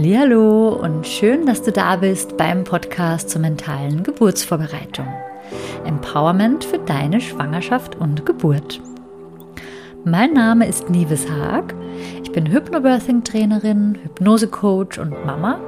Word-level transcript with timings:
Hallo 0.00 0.68
und 0.68 1.08
schön, 1.08 1.44
dass 1.44 1.64
du 1.64 1.72
da 1.72 1.96
bist 1.96 2.36
beim 2.36 2.62
Podcast 2.62 3.30
zur 3.30 3.40
mentalen 3.40 4.04
Geburtsvorbereitung. 4.04 5.08
Empowerment 5.84 6.64
für 6.64 6.78
deine 6.78 7.20
Schwangerschaft 7.20 7.96
und 7.96 8.24
Geburt. 8.24 8.80
Mein 10.04 10.34
Name 10.34 10.68
ist 10.68 10.88
Nives 10.88 11.28
Haag. 11.28 11.74
Ich 12.22 12.30
bin 12.30 12.46
Hypnobirthing-Trainerin, 12.46 13.98
Hypnose-Coach 14.04 15.00
und 15.00 15.26
Mama 15.26 15.58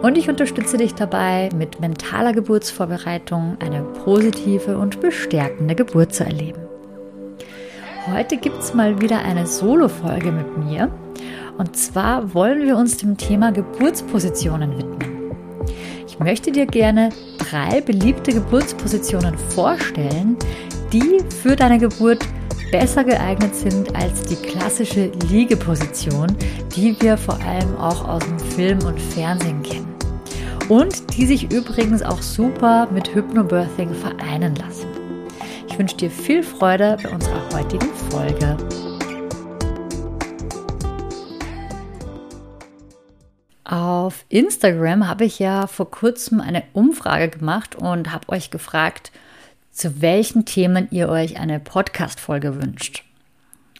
und 0.00 0.16
ich 0.16 0.30
unterstütze 0.30 0.78
dich 0.78 0.94
dabei, 0.94 1.50
mit 1.54 1.78
mentaler 1.78 2.32
Geburtsvorbereitung 2.32 3.58
eine 3.60 3.82
positive 3.82 4.78
und 4.78 5.02
bestärkende 5.02 5.74
Geburt 5.74 6.14
zu 6.14 6.24
erleben. 6.24 6.62
Heute 8.14 8.38
gibt 8.38 8.60
es 8.60 8.72
mal 8.72 9.02
wieder 9.02 9.18
eine 9.18 9.46
Solo-Folge 9.46 10.32
mit 10.32 10.56
mir. 10.56 10.90
Und 11.58 11.76
zwar 11.76 12.34
wollen 12.34 12.64
wir 12.64 12.76
uns 12.76 12.96
dem 12.96 13.16
Thema 13.16 13.50
Geburtspositionen 13.50 14.78
widmen. 14.78 15.32
Ich 16.06 16.18
möchte 16.20 16.52
dir 16.52 16.66
gerne 16.66 17.10
drei 17.38 17.80
beliebte 17.80 18.32
Geburtspositionen 18.32 19.36
vorstellen, 19.36 20.36
die 20.92 21.18
für 21.42 21.56
deine 21.56 21.78
Geburt 21.78 22.24
besser 22.70 23.02
geeignet 23.02 23.54
sind 23.54 23.94
als 23.96 24.22
die 24.22 24.36
klassische 24.36 25.10
Liegeposition, 25.28 26.28
die 26.76 26.96
wir 27.00 27.16
vor 27.16 27.38
allem 27.40 27.76
auch 27.76 28.06
aus 28.06 28.22
dem 28.24 28.38
Film 28.38 28.78
und 28.84 29.00
Fernsehen 29.00 29.62
kennen. 29.62 29.94
Und 30.68 31.16
die 31.16 31.26
sich 31.26 31.50
übrigens 31.52 32.02
auch 32.02 32.22
super 32.22 32.88
mit 32.92 33.14
Hypnobirthing 33.14 33.92
vereinen 33.94 34.54
lassen. 34.56 34.88
Ich 35.66 35.78
wünsche 35.78 35.96
dir 35.96 36.10
viel 36.10 36.42
Freude 36.42 36.98
bei 37.02 37.10
unserer 37.10 37.42
heutigen 37.54 37.88
Folge. 38.10 38.56
Auf 43.68 44.24
Instagram 44.30 45.06
habe 45.08 45.26
ich 45.26 45.38
ja 45.38 45.66
vor 45.66 45.90
kurzem 45.90 46.40
eine 46.40 46.62
Umfrage 46.72 47.28
gemacht 47.28 47.74
und 47.74 48.10
habe 48.10 48.30
euch 48.30 48.50
gefragt, 48.50 49.12
zu 49.72 50.00
welchen 50.00 50.46
Themen 50.46 50.88
ihr 50.90 51.10
euch 51.10 51.38
eine 51.38 51.60
Podcast-Folge 51.60 52.62
wünscht. 52.62 53.04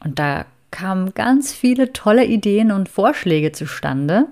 Und 0.05 0.19
da 0.19 0.45
kamen 0.71 1.15
ganz 1.15 1.55
viele 1.55 1.95
tolle 1.95 2.27
Ideen 2.27 2.71
und 2.71 2.91
Vorschläge 2.91 3.53
zustande. 3.53 4.27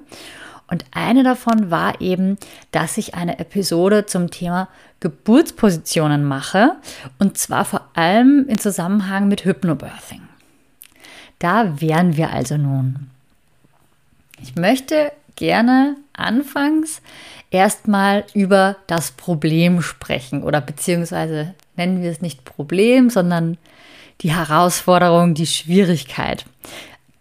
Und 0.71 0.85
eine 0.91 1.23
davon 1.23 1.71
war 1.71 2.03
eben, 2.03 2.37
dass 2.71 2.99
ich 2.99 3.15
eine 3.15 3.39
Episode 3.39 4.05
zum 4.05 4.31
Thema 4.31 4.69
Geburtspositionen 5.01 6.23
mache. 6.23 6.73
Und 7.19 7.39
zwar 7.39 7.65
vor 7.65 7.89
allem 7.95 8.45
in 8.47 8.59
Zusammenhang 8.59 9.27
mit 9.27 9.47
Hypnobirthing. 9.47 10.21
Da 11.39 11.81
wären 11.81 12.19
wir 12.19 12.31
also 12.31 12.59
nun. 12.59 13.09
Ich 14.43 14.55
möchte 14.55 15.13
gerne 15.37 15.97
anfangs 16.13 17.01
erstmal 17.51 18.25
über 18.35 18.77
das 18.87 19.13
Problem 19.13 19.83
sprechen 19.83 20.43
oder 20.43 20.61
beziehungsweise 20.61 21.55
nennen 21.77 22.03
wir 22.03 22.11
es 22.11 22.21
nicht 22.21 22.45
Problem, 22.45 23.11
sondern 23.11 23.59
die 24.23 24.33
Herausforderung, 24.33 25.35
die 25.35 25.47
Schwierigkeit, 25.47 26.47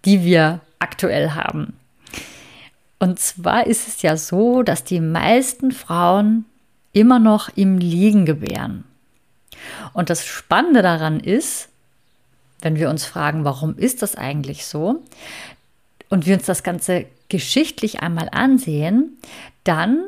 die 0.05 0.23
wir 0.23 0.61
aktuell 0.79 1.31
haben. 1.31 1.77
Und 2.99 3.19
zwar 3.19 3.67
ist 3.67 3.87
es 3.87 4.01
ja 4.01 4.17
so, 4.17 4.63
dass 4.63 4.83
die 4.83 5.01
meisten 5.01 5.71
Frauen 5.71 6.45
immer 6.93 7.19
noch 7.19 7.49
im 7.55 7.77
Liegen 7.77 8.25
gebären. 8.25 8.85
Und 9.93 10.09
das 10.09 10.25
Spannende 10.25 10.81
daran 10.81 11.19
ist, 11.19 11.69
wenn 12.61 12.77
wir 12.77 12.89
uns 12.89 13.05
fragen, 13.05 13.43
warum 13.43 13.77
ist 13.77 14.01
das 14.01 14.15
eigentlich 14.15 14.65
so? 14.65 15.03
Und 16.09 16.25
wir 16.25 16.35
uns 16.35 16.45
das 16.45 16.63
Ganze 16.63 17.05
geschichtlich 17.29 18.01
einmal 18.01 18.29
ansehen, 18.31 19.17
dann 19.63 20.05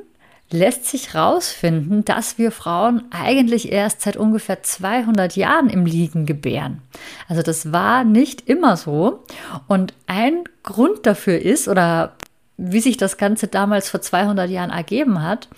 lässt 0.50 0.86
sich 0.86 1.14
herausfinden, 1.14 2.06
dass 2.06 2.38
wir 2.38 2.52
Frauen 2.52 3.04
eigentlich 3.12 3.72
erst 3.72 4.02
seit 4.02 4.16
ungefähr 4.16 4.64
200 4.64 5.36
Jahren 5.36 5.70
im 5.70 5.86
Liegen 5.86 6.26
gebären. 6.26 6.82
Also 7.28 7.42
das 7.42 7.72
war 7.74 8.04
nicht 8.04 8.48
immer 8.48 8.78
so. 8.78 9.24
Und 9.68 9.94
ein 10.08 10.44
Grund 10.64 11.06
dafür 11.06 11.40
ist, 11.40 11.68
oder 11.68 12.16
wie 12.56 12.80
sich 12.80 12.98
das 12.98 13.18
Ganze 13.18 13.48
damals 13.48 13.90
vor 13.90 14.02
200 14.02 14.50
Jahren 14.50 14.72
ergeben 14.72 15.22
hat, 15.22 15.50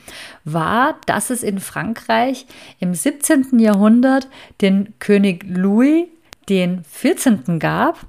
war, 0.44 0.98
dass 1.06 1.30
es 1.30 1.44
in 1.44 1.60
Frankreich 1.60 2.46
im 2.80 2.94
17. 2.94 3.60
Jahrhundert 3.60 4.28
den 4.62 4.94
König 5.00 5.46
Louis 5.48 6.08
den 6.50 6.84
14. 6.84 7.60
gab 7.60 8.00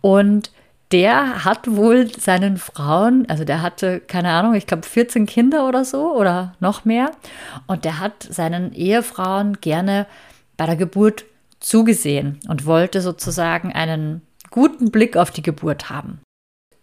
und 0.00 0.50
der 0.92 1.44
hat 1.44 1.76
wohl 1.76 2.10
seinen 2.18 2.56
Frauen, 2.56 3.26
also 3.28 3.44
der 3.44 3.60
hatte, 3.60 4.00
keine 4.00 4.30
Ahnung, 4.30 4.54
ich 4.54 4.66
glaube 4.66 4.86
14 4.86 5.26
Kinder 5.26 5.68
oder 5.68 5.84
so 5.84 6.14
oder 6.14 6.54
noch 6.60 6.84
mehr. 6.84 7.10
Und 7.66 7.84
der 7.84 8.00
hat 8.00 8.22
seinen 8.22 8.72
Ehefrauen 8.72 9.60
gerne 9.60 10.06
bei 10.56 10.66
der 10.66 10.76
Geburt 10.76 11.24
zugesehen 11.60 12.40
und 12.48 12.64
wollte 12.64 13.02
sozusagen 13.02 13.72
einen 13.72 14.22
guten 14.50 14.90
Blick 14.90 15.16
auf 15.16 15.30
die 15.30 15.42
Geburt 15.42 15.90
haben. 15.90 16.20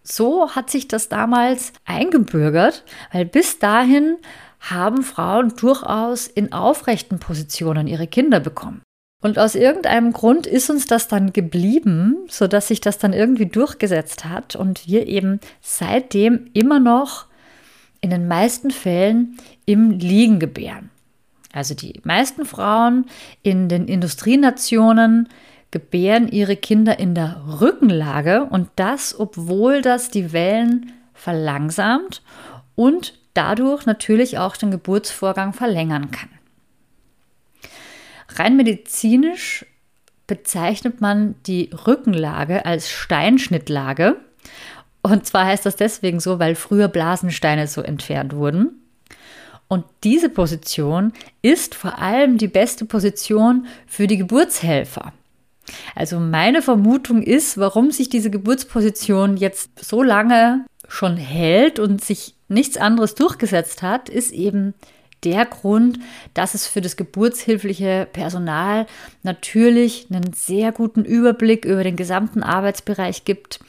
So 0.03 0.51
hat 0.51 0.69
sich 0.69 0.87
das 0.87 1.09
damals 1.09 1.73
eingebürgert, 1.83 2.83
weil 3.11 3.25
bis 3.25 3.57
dahin 3.57 4.17
haben 4.59 5.01
Frauen 5.01 5.53
durchaus 5.55 6.27
in 6.27 6.53
aufrechten 6.53 7.19
Positionen 7.19 7.87
ihre 7.87 8.05
Kinder 8.05 8.39
bekommen. 8.39 8.81
Und 9.25 9.39
aus 9.39 9.55
irgendeinem 9.55 10.13
Grund 10.13 10.45
ist 10.45 10.69
uns 10.69 10.85
das 10.85 11.07
dann 11.07 11.33
geblieben, 11.33 12.15
sodass 12.27 12.67
sich 12.67 12.79
das 12.79 12.99
dann 12.99 13.11
irgendwie 13.11 13.47
durchgesetzt 13.47 14.25
hat 14.25 14.55
und 14.55 14.87
wir 14.87 15.07
eben 15.07 15.39
seitdem 15.61 16.51
immer 16.53 16.79
noch 16.79 17.25
in 18.01 18.11
den 18.11 18.27
meisten 18.27 18.69
Fällen 18.69 19.39
im 19.65 19.89
Liegen 19.89 20.37
gebären. 20.37 20.91
Also 21.51 21.73
die 21.73 21.99
meisten 22.03 22.45
Frauen 22.45 23.07
in 23.41 23.67
den 23.67 23.87
Industrienationen 23.87 25.27
gebären 25.71 26.27
ihre 26.27 26.55
Kinder 26.55 26.99
in 26.99 27.15
der 27.15 27.41
Rückenlage 27.59 28.43
und 28.43 28.69
das, 28.75 29.19
obwohl 29.19 29.81
das 29.81 30.11
die 30.11 30.33
Wellen 30.33 30.91
verlangsamt 31.15 32.21
und 32.75 33.17
dadurch 33.33 33.87
natürlich 33.87 34.37
auch 34.37 34.55
den 34.55 34.69
Geburtsvorgang 34.69 35.51
verlängern 35.51 36.11
kann. 36.11 36.29
Rein 38.29 38.57
medizinisch 38.57 39.65
bezeichnet 40.27 41.01
man 41.01 41.35
die 41.45 41.69
Rückenlage 41.85 42.65
als 42.65 42.89
Steinschnittlage. 42.89 44.17
Und 45.01 45.25
zwar 45.25 45.45
heißt 45.45 45.65
das 45.65 45.75
deswegen 45.75 46.19
so, 46.19 46.39
weil 46.39 46.55
früher 46.55 46.87
Blasensteine 46.87 47.67
so 47.67 47.81
entfernt 47.81 48.35
wurden. 48.35 48.81
Und 49.67 49.85
diese 50.03 50.29
Position 50.29 51.13
ist 51.41 51.75
vor 51.75 51.99
allem 51.99 52.37
die 52.37 52.47
beste 52.47 52.85
Position 52.85 53.67
für 53.87 54.07
die 54.07 54.17
Geburtshelfer. 54.17 55.13
Also 55.95 56.19
meine 56.19 56.61
Vermutung 56.61 57.23
ist, 57.23 57.57
warum 57.57 57.91
sich 57.91 58.09
diese 58.09 58.29
Geburtsposition 58.29 59.37
jetzt 59.37 59.83
so 59.83 60.03
lange 60.03 60.65
schon 60.87 61.17
hält 61.17 61.79
und 61.79 62.03
sich 62.03 62.35
nichts 62.47 62.77
anderes 62.77 63.15
durchgesetzt 63.15 63.81
hat, 63.81 64.09
ist 64.09 64.31
eben 64.31 64.75
der 65.23 65.45
Grund, 65.45 65.99
dass 66.33 66.53
es 66.53 66.67
für 66.67 66.81
das 66.81 66.97
geburtshilfliche 66.97 68.07
Personal 68.11 68.85
natürlich 69.23 70.07
einen 70.09 70.33
sehr 70.33 70.71
guten 70.71 71.03
Überblick 71.03 71.65
über 71.65 71.83
den 71.83 71.95
gesamten 71.95 72.43
Arbeitsbereich 72.43 73.25
gibt. 73.25 73.59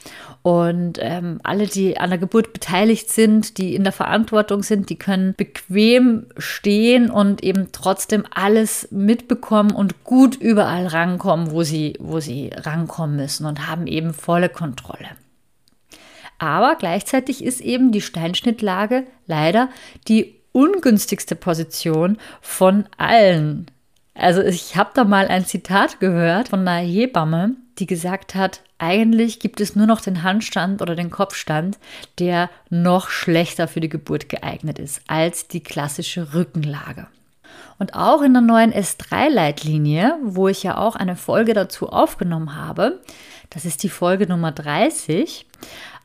Und 0.43 0.99
ähm, 1.01 1.39
alle, 1.43 1.67
die 1.67 1.97
an 1.97 2.09
der 2.09 2.19
Geburt 2.19 2.53
beteiligt 2.53 3.09
sind, 3.09 3.57
die 3.57 3.75
in 3.75 3.83
der 3.83 3.91
Verantwortung 3.91 4.63
sind, 4.63 4.89
die 4.89 4.95
können 4.95 5.33
bequem 5.35 6.27
stehen 6.37 7.09
und 7.09 7.43
eben 7.43 7.69
trotzdem 7.71 8.23
alles 8.33 8.87
mitbekommen 8.91 9.71
und 9.71 10.03
gut 10.03 10.35
überall 10.35 10.87
rankommen, 10.87 11.51
wo 11.51 11.63
sie, 11.63 11.95
wo 11.99 12.19
sie 12.19 12.51
rankommen 12.55 13.17
müssen 13.17 13.45
und 13.45 13.67
haben 13.67 13.87
eben 13.87 14.13
volle 14.13 14.47
Kontrolle. 14.47 15.09
Aber 16.39 16.75
gleichzeitig 16.75 17.43
ist 17.43 17.61
eben 17.61 17.91
die 17.91 18.01
Steinschnittlage 18.01 19.05
leider 19.25 19.69
die 20.07 20.36
ungünstigste 20.57 21.35
Position 21.35 22.17
von 22.41 22.85
allen. 22.97 23.67
Also 24.15 24.41
ich 24.41 24.75
habe 24.75 24.89
da 24.95 25.03
mal 25.03 25.27
ein 25.27 25.45
Zitat 25.45 25.99
gehört 25.99 26.49
von 26.49 26.67
einer 26.67 26.83
Hebamme, 26.83 27.51
die 27.77 27.85
gesagt 27.85 28.33
hat, 28.33 28.61
eigentlich 28.79 29.39
gibt 29.39 29.61
es 29.61 29.75
nur 29.75 29.85
noch 29.85 30.01
den 30.01 30.23
Handstand 30.23 30.81
oder 30.81 30.95
den 30.95 31.11
Kopfstand, 31.11 31.77
der 32.17 32.49
noch 32.71 33.09
schlechter 33.09 33.67
für 33.67 33.81
die 33.81 33.89
Geburt 33.89 34.29
geeignet 34.29 34.79
ist 34.79 35.01
als 35.05 35.47
die 35.47 35.61
klassische 35.61 36.33
Rückenlage. 36.33 37.05
Und 37.77 37.93
auch 37.93 38.23
in 38.23 38.33
der 38.33 38.41
neuen 38.41 38.73
S3-Leitlinie, 38.73 40.17
wo 40.23 40.47
ich 40.47 40.63
ja 40.63 40.77
auch 40.77 40.95
eine 40.95 41.15
Folge 41.15 41.53
dazu 41.53 41.89
aufgenommen 41.89 42.55
habe, 42.55 42.99
das 43.51 43.65
ist 43.65 43.83
die 43.83 43.89
Folge 43.89 44.25
Nummer 44.25 44.51
30, 44.51 45.45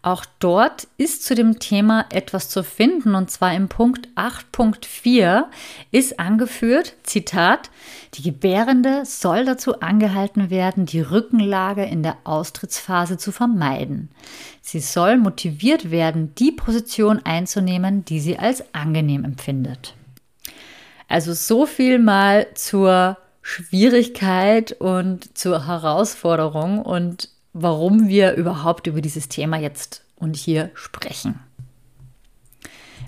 Auch 0.05 0.25
dort 0.41 0.89
ist 0.97 1.25
zu 1.25 1.37
dem 1.37 1.61
Thema 1.61 2.07
etwas 2.11 2.49
zu 2.49 2.65
finden 2.65 3.15
und 3.15 3.31
zwar 3.31 3.55
im 3.55 3.69
Punkt 3.69 4.09
8.4 4.17 5.45
ist 5.93 6.19
angeführt, 6.19 6.97
Zitat, 7.05 7.71
die 8.15 8.23
Gebärende 8.23 9.05
soll 9.05 9.45
dazu 9.45 9.79
angehalten 9.79 10.51
werden, 10.51 10.87
die 10.87 11.01
Rückenlage 11.01 11.85
in 11.85 12.03
der 12.03 12.17
Austrittsphase 12.25 13.17
zu 13.17 13.31
vermeiden. 13.31 14.11
Sie 14.61 14.81
soll 14.81 15.19
motiviert 15.19 15.93
werden, 15.93 16.35
die 16.35 16.51
Position 16.51 17.21
einzunehmen, 17.25 18.05
die 18.05 18.19
sie 18.19 18.41
als 18.41 18.75
angenehm 18.75 19.25
empfindet. 19.25 19.95
Also 21.07 21.33
so 21.33 21.65
viel 21.65 22.01
mal 22.01 22.49
zur 22.55 23.19
Schwierigkeit 23.41 24.73
und 24.73 25.39
zur 25.39 25.69
Herausforderung 25.69 26.83
und 26.83 27.29
warum 27.53 28.09
wir 28.09 28.35
überhaupt 28.35 28.87
über 28.87 29.01
dieses 29.01 29.29
Thema 29.29 29.59
jetzt 29.59 30.05
und 30.17 30.37
hier 30.37 30.71
sprechen. 30.75 31.41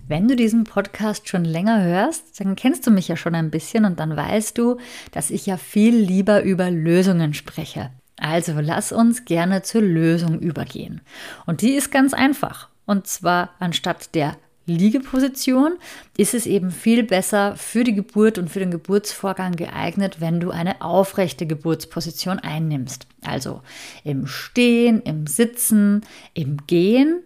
Wenn 0.06 0.28
du 0.28 0.36
diesen 0.36 0.64
Podcast 0.64 1.28
schon 1.28 1.46
länger 1.46 1.82
hörst, 1.82 2.38
dann 2.38 2.56
kennst 2.56 2.86
du 2.86 2.90
mich 2.90 3.08
ja 3.08 3.16
schon 3.16 3.34
ein 3.34 3.50
bisschen 3.50 3.86
und 3.86 3.98
dann 4.00 4.16
weißt 4.16 4.58
du, 4.58 4.76
dass 5.12 5.30
ich 5.30 5.46
ja 5.46 5.56
viel 5.56 5.96
lieber 5.96 6.42
über 6.42 6.70
Lösungen 6.70 7.32
spreche. 7.32 7.90
Also 8.18 8.52
lass 8.60 8.92
uns 8.92 9.24
gerne 9.24 9.62
zur 9.62 9.80
Lösung 9.80 10.38
übergehen. 10.38 11.00
Und 11.46 11.62
die 11.62 11.72
ist 11.72 11.90
ganz 11.90 12.12
einfach. 12.12 12.68
Und 12.84 13.06
zwar 13.06 13.50
anstatt 13.58 14.14
der 14.14 14.36
Liegeposition 14.66 15.74
ist 16.16 16.32
es 16.32 16.46
eben 16.46 16.70
viel 16.70 17.02
besser 17.02 17.54
für 17.56 17.84
die 17.84 17.94
Geburt 17.94 18.38
und 18.38 18.48
für 18.48 18.60
den 18.60 18.70
Geburtsvorgang 18.70 19.52
geeignet, 19.52 20.20
wenn 20.20 20.40
du 20.40 20.50
eine 20.50 20.80
aufrechte 20.80 21.46
Geburtsposition 21.46 22.38
einnimmst. 22.38 23.06
Also 23.22 23.60
im 24.04 24.26
Stehen, 24.26 25.02
im 25.02 25.26
Sitzen, 25.26 26.02
im 26.32 26.66
Gehen 26.66 27.22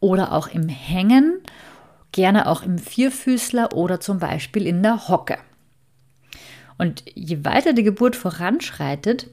oder 0.00 0.32
auch 0.32 0.48
im 0.48 0.68
Hängen, 0.68 1.40
gerne 2.12 2.46
auch 2.46 2.62
im 2.62 2.78
Vierfüßler 2.78 3.74
oder 3.74 4.00
zum 4.00 4.18
Beispiel 4.18 4.66
in 4.66 4.82
der 4.82 5.08
Hocke. 5.08 5.38
Und 6.78 7.02
je 7.14 7.44
weiter 7.44 7.74
die 7.74 7.82
Geburt 7.82 8.16
voranschreitet, 8.16 9.28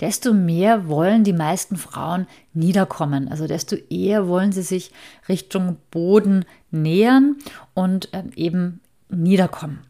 desto 0.00 0.32
mehr 0.32 0.88
wollen 0.88 1.24
die 1.24 1.32
meisten 1.32 1.76
Frauen 1.76 2.26
niederkommen. 2.52 3.28
Also 3.28 3.46
desto 3.46 3.76
eher 3.90 4.28
wollen 4.28 4.52
sie 4.52 4.62
sich 4.62 4.92
Richtung 5.28 5.76
Boden 5.90 6.44
nähern 6.70 7.36
und 7.74 8.08
ähm, 8.12 8.30
eben 8.34 8.80
niederkommen. 9.08 9.80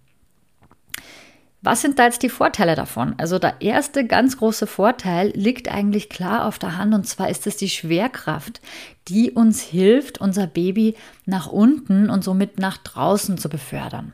Was 1.65 1.81
sind 1.81 1.99
da 1.99 2.05
jetzt 2.05 2.23
die 2.23 2.29
Vorteile 2.29 2.75
davon? 2.75 3.15
Also 3.17 3.39
der 3.39 3.63
erste 3.63 4.07
ganz 4.07 4.37
große 4.37 4.67
Vorteil 4.67 5.33
liegt 5.35 5.71
eigentlich 5.71 6.11
klar 6.11 6.45
auf 6.45 6.59
der 6.59 6.77
Hand 6.77 6.93
und 6.93 7.09
zwar 7.09 7.31
ist 7.31 7.47
es 7.47 7.57
die 7.57 7.71
Schwerkraft, 7.71 8.61
die 9.09 9.31
uns 9.31 9.63
hilft, 9.63 10.21
unser 10.21 10.47
Baby 10.47 10.95
nach 11.25 11.47
unten 11.47 12.11
und 12.11 12.23
somit 12.23 12.59
nach 12.59 12.77
draußen 12.77 13.39
zu 13.39 13.49
befördern. 13.49 14.13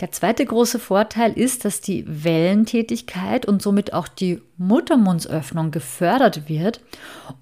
Der 0.00 0.12
zweite 0.12 0.46
große 0.46 0.78
Vorteil 0.78 1.32
ist, 1.32 1.64
dass 1.64 1.80
die 1.80 2.04
Wellentätigkeit 2.06 3.46
und 3.46 3.62
somit 3.62 3.92
auch 3.92 4.06
die 4.06 4.40
Muttermundsöffnung 4.56 5.72
gefördert 5.72 6.48
wird 6.48 6.80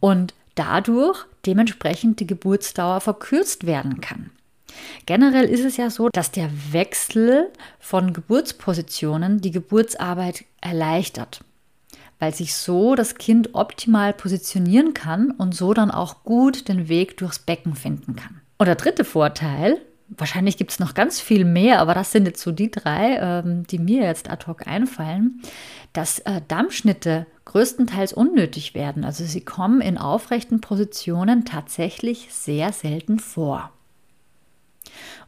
und 0.01 0.33
dadurch 0.55 1.27
dementsprechend 1.45 2.19
die 2.21 2.27
Geburtsdauer 2.27 3.03
verkürzt 3.03 3.67
werden 3.67 4.01
kann. 4.01 4.31
Generell 5.05 5.45
ist 5.45 5.65
es 5.65 5.77
ja 5.77 5.91
so, 5.91 6.09
dass 6.09 6.31
der 6.31 6.51
Wechsel 6.71 7.51
von 7.79 8.13
Geburtspositionen 8.13 9.41
die 9.41 9.51
Geburtsarbeit 9.51 10.45
erleichtert, 10.61 11.45
weil 12.19 12.35
sich 12.35 12.55
so 12.55 12.95
das 12.95 13.17
Kind 13.17 13.55
optimal 13.55 14.15
positionieren 14.15 14.95
kann 14.95 15.31
und 15.31 15.55
so 15.55 15.75
dann 15.75 15.91
auch 15.91 16.25
gut 16.25 16.69
den 16.69 16.89
Weg 16.89 17.19
durchs 17.19 17.39
Becken 17.39 17.75
finden 17.75 18.17
kann. 18.17 18.41
Und 18.59 18.67
der 18.67 18.77
dritte 18.77 19.05
Vorteil 19.05 19.79
Wahrscheinlich 20.09 20.57
gibt 20.57 20.71
es 20.71 20.79
noch 20.79 20.95
ganz 20.95 21.21
viel 21.21 21.45
mehr, 21.45 21.81
aber 21.81 21.93
das 21.93 22.13
sind 22.13 22.27
jetzt 22.27 22.41
so 22.41 22.53
die 22.53 22.71
drei, 22.71 23.17
ähm, 23.17 23.67
die 23.67 23.79
mir 23.79 24.05
jetzt 24.05 24.31
ad 24.31 24.47
hoc 24.47 24.67
einfallen, 24.67 25.43
dass 25.93 26.21
äh, 26.21 26.41
Dammschnitte 26.47 27.27
größtenteils 27.45 28.13
unnötig 28.13 28.75
werden. 28.75 29.05
Also 29.05 29.25
sie 29.25 29.41
kommen 29.41 29.81
in 29.81 29.99
aufrechten 29.99 30.61
Positionen 30.61 31.45
tatsächlich 31.45 32.29
sehr 32.31 32.73
selten 32.73 33.19
vor. 33.19 33.73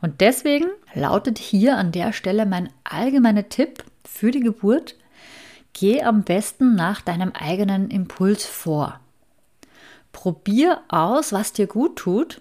Und 0.00 0.20
deswegen 0.20 0.69
lautet 0.94 1.38
hier 1.38 1.76
an 1.76 1.90
der 1.90 2.12
Stelle 2.12 2.46
mein 2.46 2.69
allgemeiner 2.84 3.48
Tipp 3.48 3.82
für 4.04 4.31
die 4.31 4.40
Geburt, 4.40 4.94
geh 5.72 6.02
am 6.02 6.22
besten 6.22 6.76
nach 6.76 7.00
deinem 7.00 7.32
eigenen 7.32 7.90
Impuls 7.90 8.46
vor. 8.46 9.00
Probier 10.12 10.82
aus, 10.88 11.32
was 11.32 11.52
dir 11.52 11.66
gut 11.66 11.96
tut 11.96 12.40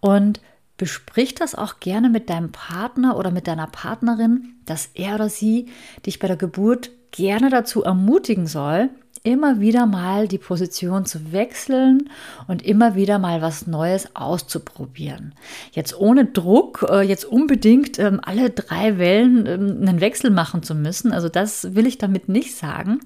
und 0.00 0.40
Besprich 0.78 1.34
das 1.34 1.54
auch 1.56 1.80
gerne 1.80 2.08
mit 2.08 2.30
deinem 2.30 2.52
Partner 2.52 3.16
oder 3.16 3.30
mit 3.30 3.48
deiner 3.48 3.66
Partnerin, 3.66 4.54
dass 4.64 4.90
er 4.94 5.16
oder 5.16 5.28
sie 5.28 5.66
dich 6.06 6.20
bei 6.20 6.28
der 6.28 6.36
Geburt 6.36 6.90
gerne 7.10 7.50
dazu 7.50 7.82
ermutigen 7.82 8.46
soll, 8.46 8.90
immer 9.24 9.60
wieder 9.60 9.86
mal 9.86 10.28
die 10.28 10.38
Position 10.38 11.04
zu 11.04 11.32
wechseln 11.32 12.08
und 12.46 12.62
immer 12.62 12.94
wieder 12.94 13.18
mal 13.18 13.42
was 13.42 13.66
Neues 13.66 14.14
auszuprobieren. 14.14 15.34
Jetzt 15.72 15.98
ohne 15.98 16.26
Druck, 16.26 16.86
äh, 16.88 17.02
jetzt 17.02 17.24
unbedingt 17.24 17.98
ähm, 17.98 18.20
alle 18.22 18.50
drei 18.50 18.98
Wellen 18.98 19.46
ähm, 19.46 19.78
einen 19.82 20.00
Wechsel 20.00 20.30
machen 20.30 20.62
zu 20.62 20.76
müssen. 20.76 21.12
Also 21.12 21.28
das 21.28 21.74
will 21.74 21.86
ich 21.86 21.98
damit 21.98 22.28
nicht 22.28 22.54
sagen, 22.54 23.00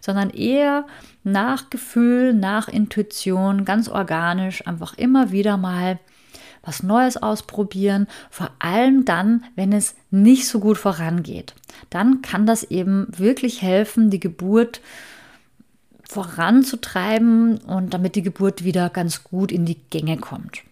sondern 0.00 0.30
eher 0.30 0.86
nach 1.24 1.68
Gefühl, 1.68 2.32
nach 2.32 2.68
Intuition, 2.68 3.66
ganz 3.66 3.88
organisch, 3.88 4.66
einfach 4.66 4.96
immer 4.96 5.30
wieder 5.30 5.58
mal 5.58 5.98
was 6.68 6.82
Neues 6.82 7.16
ausprobieren, 7.16 8.06
vor 8.30 8.50
allem 8.58 9.04
dann, 9.04 9.44
wenn 9.56 9.72
es 9.72 9.96
nicht 10.10 10.46
so 10.46 10.60
gut 10.60 10.78
vorangeht. 10.78 11.54
Dann 11.90 12.22
kann 12.22 12.46
das 12.46 12.62
eben 12.62 13.08
wirklich 13.16 13.62
helfen, 13.62 14.10
die 14.10 14.20
Geburt 14.20 14.80
voranzutreiben 16.08 17.58
und 17.58 17.94
damit 17.94 18.14
die 18.14 18.22
Geburt 18.22 18.64
wieder 18.64 18.90
ganz 18.90 19.24
gut 19.24 19.50
in 19.50 19.64
die 19.64 19.80
Gänge 19.90 20.18
kommt. 20.18 20.62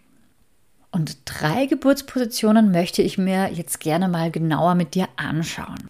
Und 0.91 1.17
drei 1.25 1.65
Geburtspositionen 1.65 2.71
möchte 2.71 3.01
ich 3.01 3.17
mir 3.17 3.51
jetzt 3.51 3.79
gerne 3.79 4.07
mal 4.07 4.31
genauer 4.31 4.75
mit 4.75 4.95
dir 4.95 5.07
anschauen. 5.15 5.89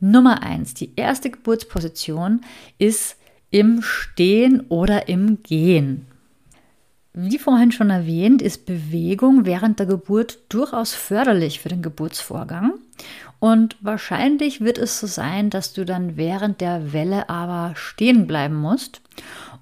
Nummer 0.00 0.42
eins, 0.42 0.74
die 0.74 0.90
erste 0.96 1.30
Geburtsposition 1.30 2.42
ist 2.78 3.16
im 3.50 3.82
Stehen 3.82 4.66
oder 4.68 5.08
im 5.08 5.42
Gehen. 5.42 6.06
Wie 7.18 7.38
vorhin 7.38 7.72
schon 7.72 7.88
erwähnt, 7.88 8.42
ist 8.42 8.66
Bewegung 8.66 9.46
während 9.46 9.78
der 9.78 9.86
Geburt 9.86 10.38
durchaus 10.50 10.92
förderlich 10.92 11.60
für 11.60 11.70
den 11.70 11.80
Geburtsvorgang. 11.80 12.74
Und 13.38 13.74
wahrscheinlich 13.80 14.60
wird 14.60 14.76
es 14.76 15.00
so 15.00 15.06
sein, 15.06 15.48
dass 15.48 15.72
du 15.72 15.86
dann 15.86 16.18
während 16.18 16.60
der 16.60 16.92
Welle 16.92 17.30
aber 17.30 17.74
stehen 17.74 18.26
bleiben 18.26 18.56
musst. 18.56 19.00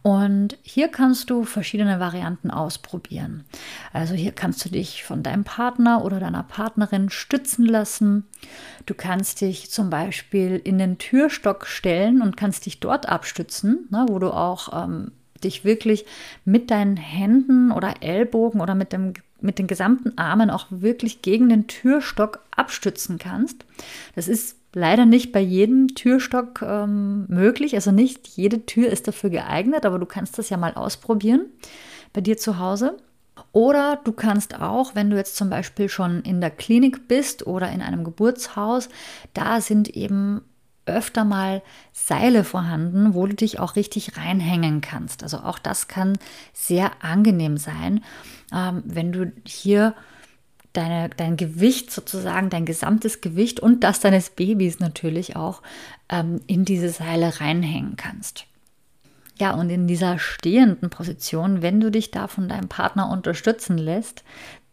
Und 0.03 0.59
hier 0.62 0.89
kannst 0.89 1.31
du 1.31 1.45
verschiedene 1.45 2.01
Varianten 2.01 2.51
ausprobieren. 2.51 3.44
Also 3.93 4.15
hier 4.15 4.32
kannst 4.32 4.65
du 4.65 4.69
dich 4.69 5.05
von 5.05 5.23
deinem 5.23 5.44
Partner 5.44 6.05
oder 6.05 6.19
deiner 6.19 6.43
Partnerin 6.43 7.08
stützen 7.08 7.67
lassen. 7.67 8.25
Du 8.84 8.94
kannst 8.94 9.41
dich 9.41 9.70
zum 9.70 9.91
Beispiel 9.91 10.61
in 10.63 10.79
den 10.79 10.99
Türstock 10.99 11.69
stellen 11.69 12.20
und 12.20 12.37
kannst 12.37 12.67
dich 12.67 12.81
dort 12.81 13.08
abstützen, 13.08 13.87
ne, 13.91 14.06
wo 14.08 14.19
du 14.19 14.32
auch 14.32 14.84
ähm, 14.84 15.13
dich 15.44 15.65
wirklich 15.65 16.05
mit 16.44 16.70
deinen 16.70 16.96
Händen 16.96 17.70
oder 17.70 17.94
Ellbogen 18.01 18.60
oder 18.60 18.74
mit, 18.74 18.93
dem, 18.93 19.15
mit 19.41 19.58
den 19.58 19.67
gesamten 19.67 20.17
Armen 20.19 20.51
auch 20.51 20.67
wirklich 20.70 21.22
gegen 21.22 21.48
den 21.48 21.67
Türstock 21.67 22.41
abstützen 22.56 23.19
kannst. 23.19 23.65
Das 24.15 24.29
ist 24.29 24.56
leider 24.74 25.06
nicht 25.06 25.32
bei 25.32 25.41
jedem 25.41 25.94
Türstock 25.94 26.63
ähm, 26.63 27.27
möglich. 27.29 27.74
Also 27.74 27.93
nicht 27.93 28.29
jede 28.29 28.67
Tür 28.67 28.89
ist 28.89 29.06
dafür 29.08 29.31
geeignet, 29.31 29.86
aber 29.86 29.98
du 29.98 30.06
kannst 30.06 30.39
das 30.39 30.51
ja 30.51 30.56
mal 30.56 30.74
ausprobieren 30.74 31.46
bei 32.13 32.20
dir 32.20 32.36
zu 32.36 32.58
Hause. 32.58 32.96
Oder 33.53 34.01
du 34.05 34.13
kannst 34.13 34.60
auch, 34.60 34.94
wenn 34.94 35.10
du 35.10 35.17
jetzt 35.17 35.36
zum 35.36 35.51
Beispiel 35.51 35.89
schon 35.89 36.22
in 36.22 36.41
der 36.41 36.51
Klinik 36.51 37.08
bist 37.08 37.46
oder 37.46 37.70
in 37.70 37.82
einem 37.82 38.05
Geburtshaus, 38.05 38.89
da 39.32 39.60
sind 39.60 39.89
eben 39.89 40.43
öfter 40.86 41.24
mal 41.24 41.62
Seile 41.93 42.44
vorhanden, 42.44 43.14
wo 43.14 43.26
du 43.26 43.34
dich 43.34 43.58
auch 43.58 43.76
richtig 43.76 44.17
reinhängen 44.17 44.81
kannst. 44.81 45.22
Also 45.22 45.38
auch 45.38 45.58
das 45.58 45.88
kann 45.88 46.19
sehr 46.53 46.91
angenehm 47.03 47.56
sein, 47.56 48.05
ähm, 48.53 48.82
wenn 48.86 49.12
du 49.12 49.32
hier 49.46 49.94
deine, 50.72 51.08
dein 51.08 51.36
Gewicht 51.36 51.91
sozusagen, 51.91 52.50
dein 52.50 52.67
gesamtes 52.67 53.20
Gewicht 53.20 53.60
und 53.60 53.84
das 53.84 54.00
deines 54.00 54.31
Babys 54.31 54.81
natürlich 54.81 55.36
auch 55.36 55.62
ähm, 56.08 56.41
in 56.46 56.64
diese 56.64 56.91
Seile 56.91 57.41
reinhängen 57.41 57.96
kannst. 57.96 58.46
Ja, 59.41 59.53
und 59.53 59.69
in 59.70 59.88
dieser 59.88 60.19
stehenden 60.19 60.91
Position, 60.91 61.60
wenn 61.60 61.81
du 61.81 61.91
dich 61.91 62.12
da 62.12 62.29
von 62.29 62.48
deinem 62.48 62.69
Partner 62.69 63.10
unterstützen 63.10 63.79
lässt, 63.79 64.22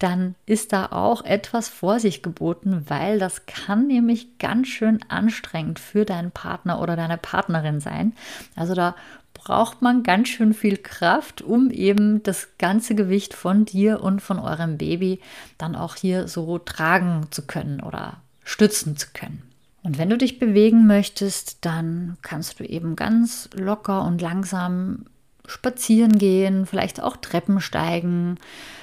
dann 0.01 0.35
ist 0.45 0.73
da 0.73 0.87
auch 0.87 1.23
etwas 1.23 1.69
Vorsicht 1.69 2.23
geboten, 2.23 2.85
weil 2.87 3.19
das 3.19 3.45
kann 3.45 3.87
nämlich 3.87 4.37
ganz 4.39 4.67
schön 4.67 4.99
anstrengend 5.09 5.79
für 5.79 6.05
deinen 6.05 6.31
Partner 6.31 6.81
oder 6.81 6.95
deine 6.95 7.17
Partnerin 7.17 7.79
sein. 7.79 8.13
Also 8.55 8.73
da 8.73 8.95
braucht 9.33 9.81
man 9.81 10.03
ganz 10.03 10.29
schön 10.29 10.53
viel 10.53 10.77
Kraft, 10.77 11.41
um 11.41 11.71
eben 11.71 12.23
das 12.23 12.49
ganze 12.57 12.95
Gewicht 12.95 13.33
von 13.33 13.65
dir 13.65 14.01
und 14.01 14.21
von 14.21 14.39
eurem 14.39 14.77
Baby 14.77 15.19
dann 15.57 15.75
auch 15.75 15.95
hier 15.95 16.27
so 16.27 16.57
tragen 16.57 17.27
zu 17.31 17.43
können 17.43 17.81
oder 17.81 18.17
stützen 18.43 18.97
zu 18.97 19.07
können. 19.13 19.43
Und 19.83 19.97
wenn 19.97 20.09
du 20.09 20.17
dich 20.17 20.37
bewegen 20.37 20.85
möchtest, 20.85 21.65
dann 21.65 22.17
kannst 22.21 22.59
du 22.59 22.63
eben 22.63 22.95
ganz 22.95 23.49
locker 23.53 24.03
und 24.05 24.21
langsam 24.21 25.05
spazieren 25.51 26.17
gehen, 26.17 26.65
vielleicht 26.65 27.01
auch 27.01 27.17
Treppen 27.17 27.59
steigen. 27.59 28.37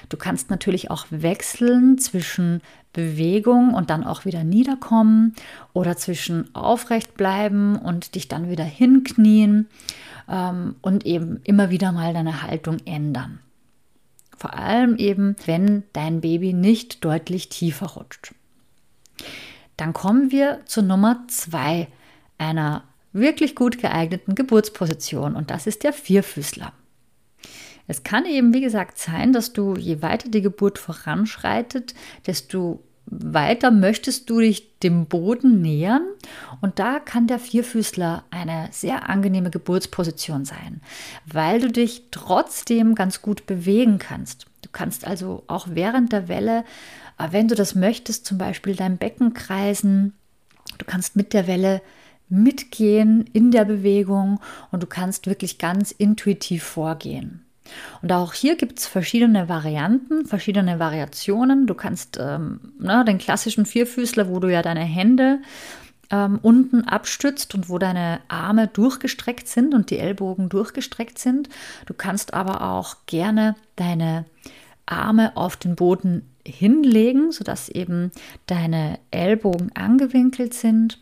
Du 0.08 0.16
kannst 0.16 0.50
natürlich 0.50 0.90
auch 0.90 1.06
wechseln 1.10 1.98
zwischen 1.98 2.60
Bewegung 2.92 3.74
und 3.74 3.90
dann 3.90 4.04
auch 4.04 4.24
wieder 4.24 4.44
niederkommen 4.44 5.34
oder 5.72 5.96
zwischen 5.96 6.54
aufrecht 6.54 7.14
bleiben 7.14 7.76
und 7.76 8.14
dich 8.14 8.28
dann 8.28 8.50
wieder 8.50 8.64
hinknien 8.64 9.68
ähm, 10.28 10.76
und 10.80 11.06
eben 11.06 11.40
immer 11.44 11.70
wieder 11.70 11.92
mal 11.92 12.12
deine 12.12 12.42
Haltung 12.42 12.78
ändern. 12.84 13.40
Vor 14.36 14.54
allem 14.54 14.96
eben, 14.96 15.36
wenn 15.46 15.82
dein 15.92 16.20
Baby 16.20 16.52
nicht 16.52 17.04
deutlich 17.04 17.48
tiefer 17.48 17.86
rutscht. 17.86 18.34
Dann 19.76 19.92
kommen 19.92 20.30
wir 20.30 20.60
zur 20.64 20.84
Nummer 20.84 21.24
zwei 21.28 21.88
einer 22.38 22.84
wirklich 23.12 23.54
gut 23.54 23.80
geeigneten 23.80 24.34
Geburtsposition 24.34 25.34
und 25.34 25.50
das 25.50 25.66
ist 25.66 25.84
der 25.84 25.92
Vierfüßler. 25.92 26.72
Es 27.86 28.02
kann 28.02 28.26
eben, 28.26 28.52
wie 28.52 28.60
gesagt, 28.60 28.98
sein, 28.98 29.32
dass 29.32 29.54
du, 29.54 29.74
je 29.74 30.02
weiter 30.02 30.28
die 30.28 30.42
Geburt 30.42 30.78
voranschreitet, 30.78 31.94
desto 32.26 32.82
weiter 33.06 33.70
möchtest 33.70 34.28
du 34.28 34.40
dich 34.40 34.78
dem 34.80 35.06
Boden 35.06 35.62
nähern 35.62 36.02
und 36.60 36.78
da 36.78 36.98
kann 37.00 37.26
der 37.26 37.38
Vierfüßler 37.38 38.24
eine 38.30 38.68
sehr 38.70 39.08
angenehme 39.08 39.50
Geburtsposition 39.50 40.44
sein, 40.44 40.82
weil 41.24 41.60
du 41.60 41.68
dich 41.72 42.08
trotzdem 42.10 42.94
ganz 42.94 43.22
gut 43.22 43.46
bewegen 43.46 43.98
kannst. 43.98 44.46
Du 44.62 44.68
kannst 44.70 45.06
also 45.06 45.44
auch 45.46 45.68
während 45.70 46.12
der 46.12 46.28
Welle, 46.28 46.64
äh, 47.18 47.28
wenn 47.30 47.48
du 47.48 47.54
das 47.54 47.74
möchtest, 47.74 48.26
zum 48.26 48.36
Beispiel 48.36 48.76
dein 48.76 48.98
Becken 48.98 49.32
kreisen. 49.32 50.12
Du 50.76 50.84
kannst 50.84 51.16
mit 51.16 51.32
der 51.32 51.46
Welle 51.46 51.80
mitgehen 52.28 53.24
in 53.32 53.50
der 53.50 53.64
Bewegung 53.64 54.40
und 54.70 54.82
du 54.82 54.86
kannst 54.86 55.26
wirklich 55.26 55.58
ganz 55.58 55.90
intuitiv 55.92 56.62
vorgehen. 56.62 57.44
Und 58.02 58.12
auch 58.12 58.32
hier 58.32 58.56
gibt 58.56 58.78
es 58.78 58.86
verschiedene 58.86 59.48
Varianten, 59.48 60.24
verschiedene 60.26 60.78
Variationen. 60.78 61.66
Du 61.66 61.74
kannst 61.74 62.18
ähm, 62.20 62.60
ne, 62.78 63.04
den 63.06 63.18
klassischen 63.18 63.66
Vierfüßler, 63.66 64.28
wo 64.28 64.40
du 64.40 64.50
ja 64.50 64.62
deine 64.62 64.84
Hände 64.84 65.40
ähm, 66.10 66.38
unten 66.42 66.84
abstützt 66.84 67.54
und 67.54 67.68
wo 67.68 67.78
deine 67.78 68.20
Arme 68.28 68.68
durchgestreckt 68.68 69.48
sind 69.48 69.74
und 69.74 69.90
die 69.90 69.98
Ellbogen 69.98 70.48
durchgestreckt 70.48 71.18
sind. 71.18 71.48
Du 71.86 71.94
kannst 71.94 72.34
aber 72.34 72.62
auch 72.62 72.96
gerne 73.06 73.56
deine 73.76 74.24
Arme 74.86 75.36
auf 75.36 75.56
den 75.56 75.76
Boden 75.76 76.22
hinlegen, 76.50 77.32
sodass 77.32 77.68
eben 77.68 78.10
deine 78.46 78.98
Ellbogen 79.10 79.74
angewinkelt 79.74 80.54
sind. 80.54 80.98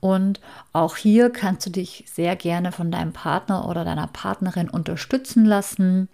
Und 0.00 0.40
auch 0.72 0.96
hier 0.96 1.30
kannst 1.30 1.66
du 1.66 1.70
dich 1.70 2.04
sehr 2.06 2.36
gerne 2.36 2.72
von 2.72 2.90
deinem 2.90 3.12
Partner 3.12 3.68
oder 3.68 3.84
deiner 3.84 4.08
Partnerin 4.08 4.68
unterstützen 4.68 5.44
lassen. 5.44 6.08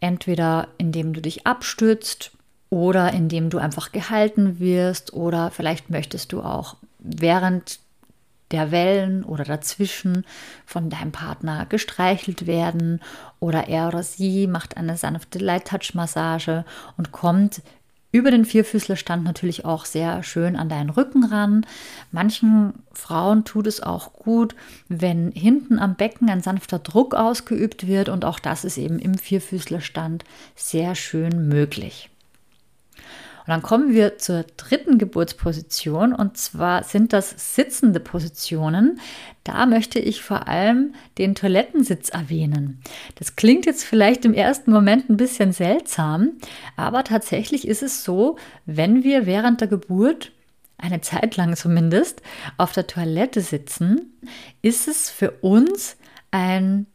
Entweder 0.00 0.68
indem 0.78 1.12
du 1.12 1.20
dich 1.20 1.46
abstützt 1.46 2.32
oder 2.70 3.12
indem 3.12 3.50
du 3.50 3.58
einfach 3.58 3.92
gehalten 3.92 4.60
wirst 4.60 5.12
oder 5.12 5.50
vielleicht 5.50 5.90
möchtest 5.90 6.32
du 6.32 6.40
auch 6.40 6.76
während 6.98 7.80
der 8.50 8.70
Wellen 8.70 9.24
oder 9.24 9.44
dazwischen 9.44 10.24
von 10.66 10.90
deinem 10.90 11.12
Partner 11.12 11.66
gestreichelt 11.66 12.46
werden 12.46 13.00
oder 13.38 13.68
er 13.68 13.88
oder 13.88 14.02
sie 14.02 14.46
macht 14.46 14.76
eine 14.76 14.96
sanfte 14.96 15.38
Light 15.38 15.68
Touch 15.68 15.94
Massage 15.94 16.64
und 16.96 17.12
kommt 17.12 17.62
über 18.12 18.30
den 18.30 18.44
Vierfüßlerstand 18.44 19.22
natürlich 19.24 19.64
auch 19.64 19.84
sehr 19.84 20.22
schön 20.22 20.56
an 20.56 20.68
deinen 20.68 20.90
Rücken 20.90 21.24
ran. 21.24 21.64
Manchen 22.10 22.74
Frauen 22.92 23.44
tut 23.44 23.66
es 23.66 23.82
auch 23.82 24.12
gut, 24.12 24.54
wenn 24.88 25.30
hinten 25.32 25.78
am 25.78 25.94
Becken 25.94 26.28
ein 26.28 26.42
sanfter 26.42 26.78
Druck 26.78 27.14
ausgeübt 27.14 27.86
wird 27.86 28.08
und 28.08 28.24
auch 28.24 28.38
das 28.38 28.64
ist 28.64 28.78
eben 28.78 28.98
im 28.98 29.14
Vierfüßlerstand 29.14 30.24
sehr 30.56 30.94
schön 30.94 31.48
möglich. 31.48 32.10
Und 33.40 33.48
dann 33.48 33.62
kommen 33.62 33.92
wir 33.92 34.18
zur 34.18 34.44
dritten 34.56 34.98
Geburtsposition 34.98 36.12
und 36.12 36.36
zwar 36.36 36.84
sind 36.84 37.12
das 37.12 37.54
sitzende 37.54 37.98
Positionen. 37.98 39.00
Da 39.44 39.66
möchte 39.66 39.98
ich 39.98 40.22
vor 40.22 40.46
allem 40.46 40.94
den 41.18 41.34
Toilettensitz 41.34 42.10
erwähnen. 42.10 42.82
Das 43.16 43.36
klingt 43.36 43.66
jetzt 43.66 43.84
vielleicht 43.84 44.24
im 44.24 44.34
ersten 44.34 44.70
Moment 44.70 45.08
ein 45.08 45.16
bisschen 45.16 45.52
seltsam, 45.52 46.32
aber 46.76 47.02
tatsächlich 47.04 47.66
ist 47.66 47.82
es 47.82 48.04
so, 48.04 48.36
wenn 48.66 49.04
wir 49.04 49.26
während 49.26 49.60
der 49.60 49.68
Geburt 49.68 50.32
eine 50.76 51.00
Zeit 51.00 51.36
lang 51.36 51.56
zumindest 51.56 52.22
auf 52.56 52.72
der 52.72 52.86
Toilette 52.86 53.40
sitzen, 53.40 54.18
ist 54.62 54.88
es 54.88 55.10
für 55.10 55.30
uns 55.42 55.96
ein 56.30 56.86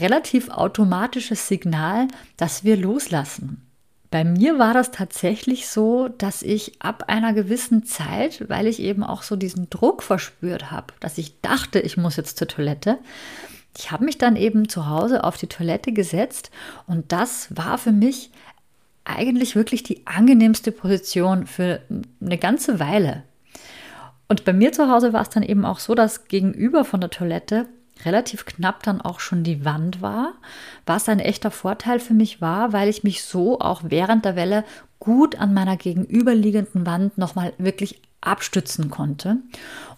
relativ 0.00 0.48
automatisches 0.48 1.48
Signal, 1.48 2.08
dass 2.36 2.64
wir 2.64 2.76
loslassen. 2.76 3.71
Bei 4.12 4.24
mir 4.24 4.58
war 4.58 4.74
das 4.74 4.90
tatsächlich 4.90 5.68
so, 5.68 6.08
dass 6.08 6.42
ich 6.42 6.82
ab 6.82 7.04
einer 7.06 7.32
gewissen 7.32 7.86
Zeit, 7.86 8.44
weil 8.50 8.66
ich 8.66 8.78
eben 8.78 9.02
auch 9.02 9.22
so 9.22 9.36
diesen 9.36 9.70
Druck 9.70 10.02
verspürt 10.02 10.70
habe, 10.70 10.92
dass 11.00 11.16
ich 11.16 11.40
dachte, 11.40 11.80
ich 11.80 11.96
muss 11.96 12.16
jetzt 12.16 12.36
zur 12.36 12.46
Toilette, 12.46 12.98
ich 13.74 13.90
habe 13.90 14.04
mich 14.04 14.18
dann 14.18 14.36
eben 14.36 14.68
zu 14.68 14.86
Hause 14.86 15.24
auf 15.24 15.38
die 15.38 15.46
Toilette 15.46 15.92
gesetzt 15.92 16.50
und 16.86 17.10
das 17.10 17.56
war 17.56 17.78
für 17.78 17.90
mich 17.90 18.30
eigentlich 19.04 19.56
wirklich 19.56 19.82
die 19.82 20.06
angenehmste 20.06 20.72
Position 20.72 21.46
für 21.46 21.80
eine 22.20 22.36
ganze 22.36 22.78
Weile. 22.78 23.22
Und 24.28 24.44
bei 24.44 24.52
mir 24.52 24.72
zu 24.72 24.90
Hause 24.90 25.14
war 25.14 25.22
es 25.22 25.30
dann 25.30 25.42
eben 25.42 25.64
auch 25.64 25.78
so, 25.78 25.94
dass 25.94 26.28
gegenüber 26.28 26.84
von 26.84 27.00
der 27.00 27.08
Toilette 27.08 27.66
relativ 28.04 28.44
knapp 28.44 28.82
dann 28.82 29.00
auch 29.00 29.20
schon 29.20 29.44
die 29.44 29.64
Wand 29.64 30.02
war, 30.02 30.34
was 30.86 31.08
ein 31.08 31.20
echter 31.20 31.50
Vorteil 31.50 32.00
für 32.00 32.14
mich 32.14 32.40
war, 32.40 32.72
weil 32.72 32.88
ich 32.88 33.04
mich 33.04 33.24
so 33.24 33.60
auch 33.60 33.82
während 33.84 34.24
der 34.24 34.36
Welle 34.36 34.64
gut 34.98 35.36
an 35.36 35.52
meiner 35.54 35.76
gegenüberliegenden 35.76 36.86
Wand 36.86 37.18
nochmal 37.18 37.52
wirklich 37.58 38.00
abstützen 38.20 38.90
konnte. 38.90 39.38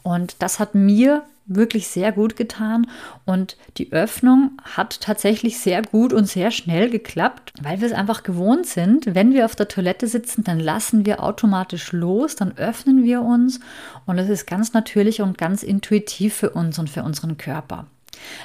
Und 0.02 0.36
das 0.40 0.58
hat 0.58 0.74
mir 0.74 1.22
wirklich 1.46 1.88
sehr 1.88 2.12
gut 2.12 2.36
getan 2.36 2.86
und 3.26 3.56
die 3.76 3.92
Öffnung 3.92 4.52
hat 4.62 5.00
tatsächlich 5.00 5.58
sehr 5.58 5.82
gut 5.82 6.12
und 6.12 6.26
sehr 6.26 6.50
schnell 6.50 6.88
geklappt, 6.88 7.52
weil 7.60 7.80
wir 7.80 7.86
es 7.86 7.92
einfach 7.92 8.22
gewohnt 8.22 8.66
sind. 8.66 9.14
Wenn 9.14 9.32
wir 9.32 9.44
auf 9.44 9.54
der 9.54 9.68
Toilette 9.68 10.06
sitzen, 10.06 10.44
dann 10.44 10.58
lassen 10.58 11.04
wir 11.04 11.22
automatisch 11.22 11.92
los, 11.92 12.36
dann 12.36 12.56
öffnen 12.56 13.04
wir 13.04 13.22
uns 13.22 13.60
und 14.06 14.18
es 14.18 14.28
ist 14.28 14.46
ganz 14.46 14.72
natürlich 14.72 15.20
und 15.20 15.36
ganz 15.36 15.62
intuitiv 15.62 16.34
für 16.34 16.50
uns 16.50 16.78
und 16.78 16.88
für 16.88 17.02
unseren 17.02 17.36
Körper. 17.36 17.86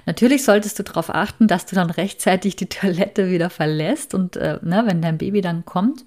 Natürlich 0.06 0.44
solltest 0.44 0.80
du 0.80 0.84
darauf 0.84 1.14
achten, 1.14 1.48
dass 1.48 1.66
du 1.66 1.76
dann 1.76 1.90
rechtzeitig 1.90 2.56
die 2.56 2.70
Toilette 2.70 3.30
wieder 3.30 3.50
verlässt 3.50 4.14
und 4.14 4.36
äh, 4.36 4.60
ne, 4.62 4.84
wenn 4.86 5.02
dein 5.02 5.18
Baby 5.18 5.42
dann 5.42 5.66
kommt, 5.66 6.06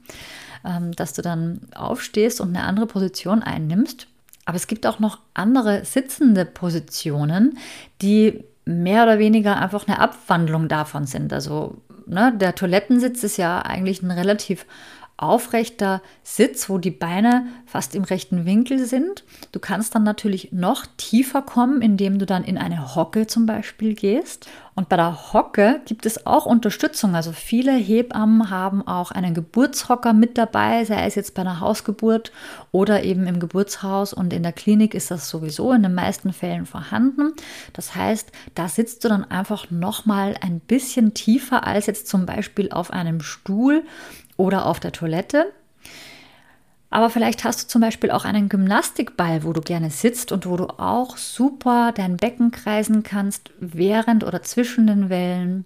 ähm, 0.64 0.92
dass 0.92 1.12
du 1.12 1.22
dann 1.22 1.60
aufstehst 1.74 2.40
und 2.40 2.56
eine 2.56 2.66
andere 2.66 2.86
Position 2.86 3.42
einnimmst. 3.42 4.06
Aber 4.44 4.56
es 4.56 4.66
gibt 4.66 4.86
auch 4.86 4.98
noch 4.98 5.18
andere 5.34 5.84
sitzende 5.84 6.44
Positionen, 6.44 7.58
die 8.00 8.44
mehr 8.64 9.04
oder 9.04 9.18
weniger 9.18 9.60
einfach 9.60 9.86
eine 9.86 9.98
Abwandlung 9.98 10.68
davon 10.68 11.06
sind. 11.06 11.32
Also 11.32 11.76
ne, 12.06 12.32
der 12.36 12.54
Toilettensitz 12.54 13.22
ist 13.22 13.36
ja 13.36 13.60
eigentlich 13.60 14.02
ein 14.02 14.10
relativ 14.10 14.66
aufrechter 15.22 16.02
Sitz, 16.22 16.68
wo 16.68 16.78
die 16.78 16.90
Beine 16.90 17.46
fast 17.66 17.94
im 17.94 18.04
rechten 18.04 18.44
Winkel 18.44 18.84
sind. 18.84 19.24
Du 19.52 19.60
kannst 19.60 19.94
dann 19.94 20.02
natürlich 20.02 20.52
noch 20.52 20.86
tiefer 20.96 21.42
kommen, 21.42 21.80
indem 21.80 22.18
du 22.18 22.26
dann 22.26 22.44
in 22.44 22.58
eine 22.58 22.94
Hocke 22.94 23.26
zum 23.26 23.46
Beispiel 23.46 23.94
gehst. 23.94 24.48
Und 24.74 24.88
bei 24.88 24.96
der 24.96 25.34
Hocke 25.34 25.82
gibt 25.84 26.06
es 26.06 26.26
auch 26.26 26.46
Unterstützung. 26.46 27.14
Also 27.14 27.32
viele 27.32 27.72
Hebammen 27.72 28.48
haben 28.48 28.86
auch 28.86 29.10
einen 29.10 29.34
Geburtshocker 29.34 30.14
mit 30.14 30.38
dabei, 30.38 30.84
sei 30.86 31.04
es 31.06 31.14
jetzt 31.14 31.34
bei 31.34 31.42
einer 31.42 31.60
Hausgeburt 31.60 32.32
oder 32.70 33.02
eben 33.02 33.26
im 33.26 33.38
Geburtshaus. 33.38 34.14
Und 34.14 34.32
in 34.32 34.42
der 34.42 34.52
Klinik 34.52 34.94
ist 34.94 35.10
das 35.10 35.28
sowieso 35.28 35.72
in 35.72 35.82
den 35.82 35.94
meisten 35.94 36.32
Fällen 36.32 36.64
vorhanden. 36.64 37.34
Das 37.74 37.94
heißt, 37.94 38.32
da 38.54 38.66
sitzt 38.66 39.04
du 39.04 39.10
dann 39.10 39.30
einfach 39.30 39.70
noch 39.70 40.06
mal 40.06 40.36
ein 40.40 40.60
bisschen 40.60 41.12
tiefer 41.12 41.66
als 41.66 41.84
jetzt 41.84 42.08
zum 42.08 42.24
Beispiel 42.24 42.72
auf 42.72 42.90
einem 42.90 43.20
Stuhl 43.20 43.84
oder 44.36 44.66
auf 44.66 44.80
der 44.80 44.92
Toilette. 44.92 45.52
Aber 46.92 47.08
vielleicht 47.08 47.42
hast 47.44 47.62
du 47.62 47.68
zum 47.68 47.80
Beispiel 47.80 48.10
auch 48.10 48.26
einen 48.26 48.50
Gymnastikball, 48.50 49.44
wo 49.44 49.54
du 49.54 49.62
gerne 49.62 49.88
sitzt 49.88 50.30
und 50.30 50.44
wo 50.44 50.58
du 50.58 50.66
auch 50.78 51.16
super 51.16 51.90
dein 51.90 52.18
Becken 52.18 52.50
kreisen 52.50 53.02
kannst, 53.02 53.50
während 53.58 54.24
oder 54.24 54.42
zwischen 54.42 54.86
den 54.86 55.08
Wellen. 55.08 55.64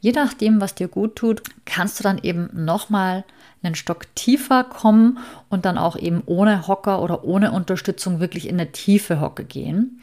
Je 0.00 0.12
nachdem, 0.12 0.60
was 0.60 0.74
dir 0.74 0.88
gut 0.88 1.16
tut, 1.16 1.42
kannst 1.64 1.98
du 1.98 2.02
dann 2.02 2.18
eben 2.22 2.50
nochmal 2.52 3.24
einen 3.62 3.76
Stock 3.76 4.14
tiefer 4.14 4.62
kommen 4.62 5.18
und 5.48 5.64
dann 5.64 5.78
auch 5.78 5.96
eben 5.96 6.22
ohne 6.26 6.68
Hocker 6.68 7.00
oder 7.00 7.24
ohne 7.24 7.52
Unterstützung 7.52 8.20
wirklich 8.20 8.46
in 8.46 8.60
eine 8.60 8.70
tiefe 8.70 9.22
Hocke 9.22 9.44
gehen. 9.44 10.02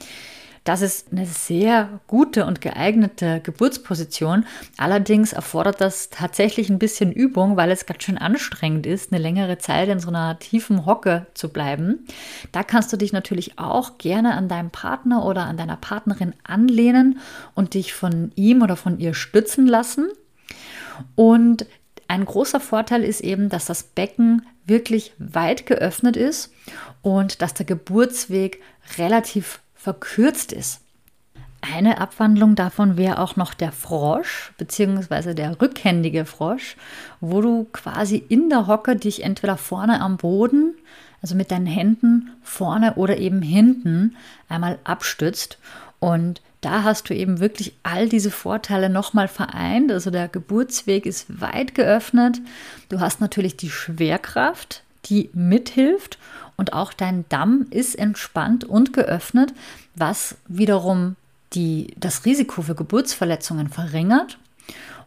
Das 0.66 0.82
ist 0.82 1.12
eine 1.12 1.28
sehr 1.28 2.02
gute 2.08 2.46
und 2.46 2.60
geeignete 2.60 3.40
Geburtsposition. 3.40 4.48
Allerdings 4.78 5.32
erfordert 5.32 5.80
das 5.80 6.10
tatsächlich 6.10 6.70
ein 6.70 6.80
bisschen 6.80 7.12
Übung, 7.12 7.56
weil 7.56 7.70
es 7.70 7.86
ganz 7.86 8.04
schön 8.04 8.18
anstrengend 8.18 8.88
ist, 8.88 9.14
eine 9.14 9.22
längere 9.22 9.60
Zeit 9.60 9.90
in 9.90 10.00
so 10.00 10.10
einer 10.10 10.40
tiefen 10.40 10.88
Hocke 10.88 11.28
zu 11.36 11.50
bleiben. 11.50 12.08
Da 12.52 12.64
kannst 12.64 12.92
du 12.92 12.98
dich 12.98 13.14
natürlich 13.14 13.60
auch 13.60 14.00
gerne 14.00 14.34
an 14.34 14.50
deinem 14.50 14.72
Partner 14.72 15.24
oder 15.24 15.44
an 15.44 15.56
deiner 15.56 15.78
Partnerin 15.78 16.34
anlehnen 16.44 17.20
und 17.54 17.76
dich 17.76 17.94
von 17.94 18.32
ihm 18.34 18.64
oder 18.64 18.76
von 18.76 19.00
ihr 19.00 19.14
stützen 19.14 19.68
lassen. 19.68 20.08
Und 21.14 21.68
ein 22.08 22.26
großer 22.26 22.60
Vorteil 22.60 23.04
ist 23.04 23.22
eben, 23.22 23.50
dass 23.50 23.66
das 23.66 23.84
Becken 23.84 24.48
wirklich 24.66 25.14
weit 25.20 25.68
geöffnet 25.68 26.18
ist 26.18 26.52
und 27.04 27.44
dass 27.44 27.54
der 27.54 27.68
Geburtsweg 27.68 28.64
relativ 28.98 29.60
verkürzt 29.86 30.52
ist. 30.52 30.82
Eine 31.62 32.02
Abwandlung 32.02 32.56
davon 32.56 32.98
wäre 32.98 33.20
auch 33.20 33.36
noch 33.36 33.54
der 33.54 33.72
Frosch, 33.72 34.52
beziehungsweise 34.58 35.36
der 35.36 35.62
rückhändige 35.62 36.26
Frosch, 36.26 36.76
wo 37.22 37.40
du 37.40 37.68
quasi 37.72 38.18
in 38.18 38.50
der 38.50 38.66
Hocke 38.66 38.96
dich 38.96 39.24
entweder 39.24 39.58
vorne 39.58 40.02
am 40.02 40.18
Boden, 40.18 40.74
also 41.22 41.36
mit 41.36 41.52
deinen 41.52 41.68
Händen 41.68 42.32
vorne 42.42 42.96
oder 42.96 43.18
eben 43.18 43.44
hinten 43.44 44.16
einmal 44.50 44.80
abstützt. 44.86 45.60
Und 46.00 46.42
da 46.62 46.82
hast 46.82 47.12
du 47.12 47.14
eben 47.14 47.40
wirklich 47.40 47.76
all 47.84 48.10
diese 48.10 48.32
Vorteile 48.32 48.90
nochmal 48.90 49.28
vereint. 49.28 49.92
Also 49.92 50.10
der 50.10 50.28
Geburtsweg 50.30 51.06
ist 51.06 51.40
weit 51.40 51.76
geöffnet. 51.76 52.42
Du 52.90 53.00
hast 53.00 53.22
natürlich 53.22 53.56
die 53.56 53.70
Schwerkraft, 53.70 54.82
die 55.06 55.30
mithilft 55.34 56.18
und 56.58 56.74
auch 56.74 56.94
dein 56.94 57.26
Damm 57.30 57.68
ist 57.70 57.96
entspannt 57.96 58.64
und 58.64 58.94
geöffnet, 58.94 59.54
was 59.96 60.38
wiederum 60.48 61.16
die, 61.54 61.94
das 61.98 62.26
Risiko 62.26 62.62
für 62.62 62.76
Geburtsverletzungen 62.76 63.70
verringert 63.70 64.38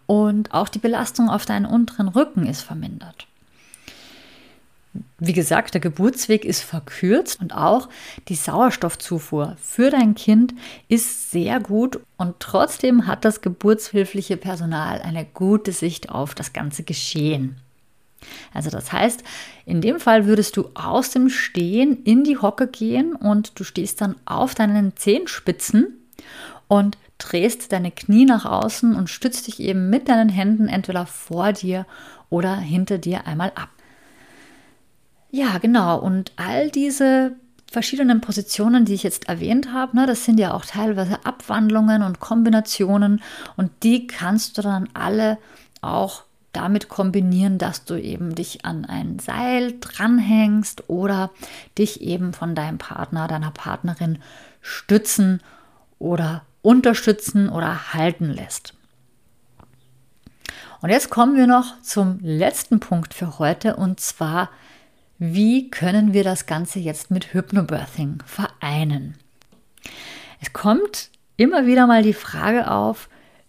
und 0.07 0.55
auch 0.55 0.69
die 0.69 0.79
Belastung 0.79 1.29
auf 1.29 1.47
deinen 1.47 1.67
unteren 1.67 2.09
Rücken 2.09 2.47
ist 2.47 2.63
vermindert. 2.63 3.27
Wie 5.19 5.33
gesagt, 5.33 5.75
der 5.75 5.81
Geburtsweg 5.81 6.45
ist 6.45 6.63
verkürzt 6.63 7.41
und 7.41 7.55
auch 7.55 7.89
die 8.29 8.35
Sauerstoffzufuhr 8.35 9.57
für 9.61 9.91
dein 9.91 10.15
Kind 10.15 10.55
ist 10.89 11.31
sehr 11.31 11.61
gut 11.61 12.01
und 12.17 12.37
trotzdem 12.41 13.07
hat 13.07 13.25
das 13.25 13.41
geburtshilfliche 13.41 14.37
Personal 14.37 15.03
eine 15.03 15.25
gute 15.25 15.73
Sicht 15.73 16.09
auf 16.09 16.35
das 16.35 16.53
ganze 16.53 16.85
Geschehen. 16.85 17.61
Also 18.53 18.71
das 18.71 18.93
heißt, 18.93 19.23
in 19.65 19.81
dem 19.81 20.01
Fall 20.01 20.27
würdest 20.27 20.57
du 20.57 20.71
aus 20.75 21.11
dem 21.11 21.29
Stehen 21.29 22.03
in 22.05 22.25
die 22.25 22.39
Hocke 22.39 22.67
gehen 22.67 23.15
und 23.15 23.59
du 23.59 23.65
stehst 23.65 24.01
dann 24.01 24.17
auf 24.25 24.55
deinen 24.55 24.97
Zehenspitzen 24.97 25.95
und 26.67 26.99
drehst 27.19 27.73
deine 27.73 27.91
Knie 27.91 28.25
nach 28.25 28.45
außen 28.45 28.95
und 28.95 29.11
stützt 29.11 29.47
dich 29.47 29.61
eben 29.61 29.91
mit 29.91 30.09
deinen 30.09 30.29
Händen 30.29 30.69
entweder 30.69 31.07
vor 31.07 31.53
dir 31.53 31.87
oder 32.31 32.57
hinter 32.57 32.99
dir 32.99 33.27
einmal 33.27 33.53
ab. 33.55 33.71
Ja, 35.31 35.59
genau. 35.59 35.99
Und 35.99 36.33
all 36.37 36.71
diese 36.71 37.33
verschiedenen 37.71 38.21
Positionen, 38.21 38.85
die 38.85 38.95
ich 38.95 39.03
jetzt 39.03 39.29
erwähnt 39.29 39.73
habe, 39.73 39.97
ne, 39.97 40.07
das 40.07 40.25
sind 40.25 40.41
ja 40.41 40.55
auch 40.55 40.65
teilweise 40.65 41.25
Abwandlungen 41.27 42.03
und 42.03 42.21
Kombinationen 42.21 43.21
und 43.57 43.71
die 43.83 44.07
kannst 44.07 44.57
du 44.57 44.63
dann 44.63 44.89
alle 44.95 45.39
auch 45.83 46.25
damit 46.59 46.89
kombinieren, 46.89 47.59
dass 47.59 47.85
du 47.85 47.95
eben 47.95 48.35
dich 48.35 48.65
an 48.65 48.85
ein 48.85 49.19
Seil 49.19 49.75
dranhängst 49.81 50.89
oder 50.89 51.31
dich 51.79 52.01
eben 52.01 52.33
von 52.33 52.55
deinem 52.55 52.79
Partner, 52.79 53.29
deiner 53.29 53.53
Partnerin 53.53 54.19
stützen 54.61 55.41
oder 55.99 56.43
unterstützen 56.63 57.49
oder 57.49 57.95
halten 57.95 58.27
lässt. 58.27 58.75
Und 60.81 60.91
jetzt 60.91 61.11
kommen 61.11 61.37
wir 61.37 61.47
noch 61.47 61.81
zum 61.83 62.19
letzten 62.21 62.81
Punkt 62.81 63.15
für 63.15 63.39
heute 63.39 63.77
und 63.77 64.01
zwar 64.01 64.51
wie 65.19 65.69
können 65.71 66.13
wir 66.13 66.23
das 66.23 66.47
Ganze 66.47 66.79
jetzt 66.79 67.11
mit 67.11 67.35
Hypnobirthing 67.35 68.23
vereinen? 68.25 69.17
Es 70.41 70.53
kommt 70.53 71.11
immer 71.37 71.67
wieder 71.67 71.89
mal 71.89 72.03
die 72.03 72.13
Frage 72.13 72.71
auf, 72.71 73.09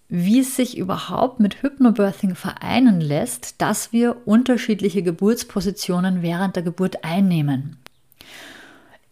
wie 0.09 0.39
es 0.39 0.55
sich 0.55 0.77
überhaupt 0.77 1.39
mit 1.39 1.61
Hypnobirthing 1.61 2.33
vereinen 2.33 2.99
lässt, 2.99 3.61
dass 3.61 3.93
wir 3.93 4.27
unterschiedliche 4.27 5.03
Geburtspositionen 5.03 6.23
während 6.23 6.55
der 6.55 6.63
Geburt 6.63 7.03
einnehmen. 7.03 7.77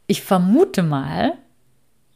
Ich 0.07 0.23
vermute 0.23 0.81
mal, 0.81 1.33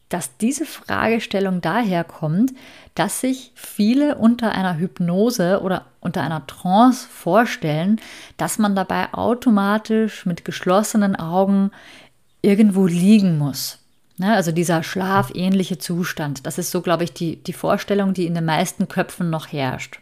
dass 0.09 0.35
diese 0.37 0.65
Fragestellung 0.65 1.61
daher 1.61 2.03
kommt, 2.03 2.53
dass 2.95 3.21
sich 3.21 3.51
viele 3.55 4.15
unter 4.17 4.51
einer 4.51 4.77
Hypnose 4.77 5.61
oder 5.61 5.85
unter 6.01 6.21
einer 6.21 6.45
Trance 6.47 7.07
vorstellen, 7.07 8.01
dass 8.35 8.57
man 8.57 8.75
dabei 8.75 9.13
automatisch 9.13 10.25
mit 10.25 10.43
geschlossenen 10.43 11.15
Augen 11.15 11.71
irgendwo 12.41 12.87
liegen 12.87 13.37
muss. 13.37 13.80
Ne, 14.21 14.35
also 14.35 14.51
dieser 14.51 14.83
schlafähnliche 14.83 15.79
Zustand. 15.79 16.45
Das 16.45 16.59
ist 16.59 16.69
so, 16.69 16.83
glaube 16.83 17.03
ich, 17.03 17.11
die, 17.11 17.37
die 17.37 17.53
Vorstellung, 17.53 18.13
die 18.13 18.27
in 18.27 18.35
den 18.35 18.45
meisten 18.45 18.87
Köpfen 18.87 19.31
noch 19.31 19.51
herrscht. 19.51 19.99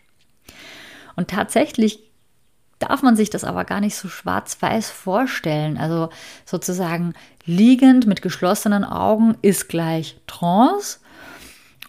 Und 1.16 1.30
tatsächlich 1.30 2.04
darf 2.80 3.02
man 3.02 3.16
sich 3.16 3.30
das 3.30 3.46
aber 3.46 3.64
gar 3.64 3.80
nicht 3.80 3.96
so 3.96 4.10
schwarz-weiß 4.10 4.90
vorstellen. 4.90 5.78
Also 5.78 6.10
sozusagen 6.44 7.14
liegend 7.46 8.08
mit 8.08 8.22
geschlossenen 8.22 8.84
Augen 8.84 9.38
ist 9.42 9.70
gleich 9.70 10.20
Trance 10.28 11.00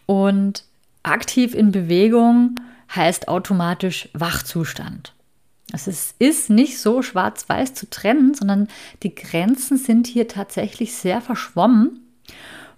und 0.06 0.62
aktiv 1.02 1.52
in 1.52 1.72
Bewegung 1.72 2.54
heißt 2.94 3.26
automatisch 3.26 4.08
Wachzustand. 4.12 5.14
Es 5.72 5.88
ist, 5.88 6.14
ist 6.20 6.48
nicht 6.48 6.78
so 6.78 7.02
schwarz-weiß 7.02 7.74
zu 7.74 7.90
trennen, 7.90 8.34
sondern 8.34 8.68
die 9.02 9.16
Grenzen 9.16 9.78
sind 9.78 10.06
hier 10.06 10.28
tatsächlich 10.28 10.94
sehr 10.94 11.20
verschwommen. 11.20 12.06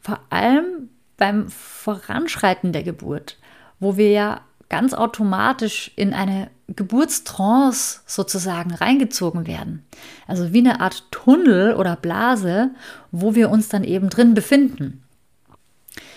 Vor 0.01 0.21
allem 0.31 0.88
beim 1.17 1.49
Voranschreiten 1.49 2.73
der 2.73 2.83
Geburt, 2.83 3.38
wo 3.79 3.97
wir 3.97 4.11
ja 4.11 4.41
ganz 4.69 4.95
automatisch 4.95 5.93
in 5.97 6.15
eine 6.15 6.51
Geburtstrance 6.69 8.01
sozusagen 8.07 8.75
reingezogen 8.75 9.47
werden. 9.47 9.85
Also 10.27 10.53
wie 10.53 10.61
eine 10.61 10.81
Art 10.81 11.05
Tunnel 11.11 11.75
oder 11.75 11.95
Blase, 11.95 12.71
wo 13.11 13.35
wir 13.35 13.51
uns 13.51 13.69
dann 13.69 13.85
eben 13.85 14.09
drin 14.09 14.35
befinden. 14.35 15.05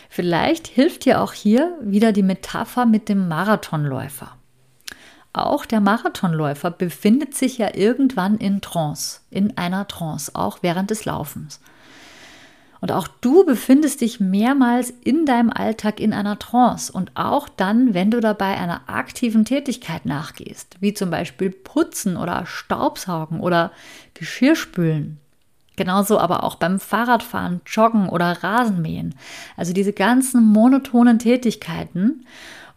Vielleicht 0.10 0.68
hilft 0.68 1.04
dir 1.04 1.22
auch 1.22 1.34
hier 1.34 1.78
wieder 1.82 2.14
die 2.14 2.24
Metapher 2.24 2.86
mit 2.86 3.10
dem 3.10 3.28
Marathonläufer. 3.28 4.38
Auch 5.34 5.66
der 5.66 5.82
Marathonläufer 5.82 6.72
befindet 6.72 7.36
sich 7.36 7.58
ja 7.58 7.76
irgendwann 7.76 8.38
in 8.38 8.62
Trance, 8.62 9.20
in 9.30 9.58
einer 9.58 9.86
Trance, 9.86 10.32
auch 10.34 10.60
während 10.62 10.92
des 10.92 11.04
Laufens. 11.04 11.60
Und 12.86 12.92
auch 12.92 13.08
du 13.08 13.44
befindest 13.44 14.02
dich 14.02 14.20
mehrmals 14.20 14.94
in 15.04 15.26
deinem 15.26 15.50
Alltag 15.50 16.00
in 16.00 16.14
einer 16.14 16.38
Trance 16.38 16.94
und 16.94 17.10
auch 17.16 17.50
dann, 17.50 17.96
wenn 17.96 18.12
du 18.12 18.20
dabei 18.20 18.58
einer 18.58 18.82
aktiven 18.86 19.44
Tätigkeit 19.44 20.06
nachgehst, 20.06 20.76
wie 20.82 20.94
zum 20.94 21.10
Beispiel 21.10 21.50
Putzen 21.50 22.16
oder 22.16 22.46
Staubsaugen 22.46 23.40
oder 23.40 23.72
Geschirrspülen. 24.14 25.18
Genauso 25.78 26.20
aber 26.20 26.44
auch 26.44 26.58
beim 26.58 26.80
Fahrradfahren, 26.80 27.62
Joggen 27.66 28.08
oder 28.08 28.44
Rasenmähen. 28.44 29.16
Also 29.58 29.74
diese 29.74 29.92
ganzen 29.92 30.44
monotonen 30.44 31.18
Tätigkeiten, 31.18 32.28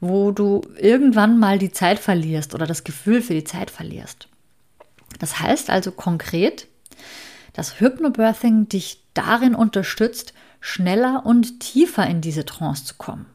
wo 0.01 0.31
du 0.31 0.62
irgendwann 0.79 1.38
mal 1.38 1.59
die 1.59 1.71
Zeit 1.71 1.99
verlierst 1.99 2.55
oder 2.55 2.66
das 2.66 2.83
Gefühl 2.83 3.21
für 3.21 3.35
die 3.35 3.44
Zeit 3.44 3.71
verlierst. 3.71 4.27
Das 5.18 5.38
heißt 5.38 5.68
also 5.68 5.92
konkret, 5.92 6.66
dass 7.59 7.81
Hypnobirthing 7.81 8.68
dich 8.68 9.03
darin 9.14 9.57
unterstützt, 9.57 10.33
schneller 10.61 11.27
und 11.27 11.59
tiefer 11.59 12.07
in 12.07 12.21
diese 12.21 12.44
Trance 12.44 12.85
zu 12.85 12.94
kommen. 12.94 13.27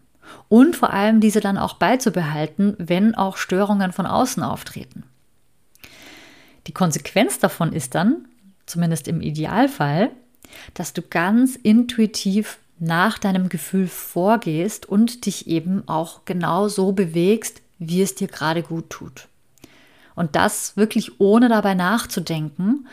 Und 0.47 0.77
vor 0.77 0.93
allem 0.93 1.19
diese 1.19 1.41
dann 1.41 1.57
auch 1.57 1.73
beizubehalten, 1.73 2.75
wenn 2.77 3.15
auch 3.15 3.35
Störungen 3.35 3.91
von 3.91 4.05
außen 4.05 4.41
auftreten. 4.41 5.03
Die 6.67 6.71
Konsequenz 6.71 7.39
davon 7.39 7.73
ist 7.73 7.95
dann, 7.95 8.29
zumindest 8.65 9.09
im 9.09 9.19
Idealfall, 9.19 10.09
dass 10.73 10.93
du 10.93 11.01
ganz 11.01 11.57
intuitiv 11.57 12.59
nach 12.79 13.19
deinem 13.19 13.49
Gefühl 13.49 13.87
vorgehst 13.87 14.85
und 14.85 15.25
dich 15.25 15.47
eben 15.47 15.85
auch 15.89 16.23
genau 16.23 16.69
so 16.69 16.93
bewegst, 16.93 17.61
wie 17.77 18.01
es 18.01 18.15
dir 18.15 18.29
gerade 18.29 18.63
gut 18.63 18.89
tut. 18.89 19.27
Und 20.15 20.37
das 20.37 20.77
wirklich 20.77 21.19
ohne 21.19 21.49
dabei 21.49 21.73
nachzudenken, 21.73 22.87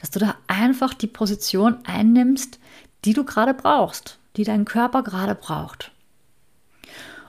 dass 0.00 0.10
du 0.10 0.18
da 0.20 0.34
einfach 0.56 0.94
die 0.94 1.06
Position 1.06 1.78
einnimmst, 1.84 2.58
die 3.04 3.12
du 3.12 3.24
gerade 3.24 3.54
brauchst, 3.54 4.18
die 4.36 4.44
dein 4.44 4.64
Körper 4.64 5.02
gerade 5.02 5.34
braucht. 5.34 5.92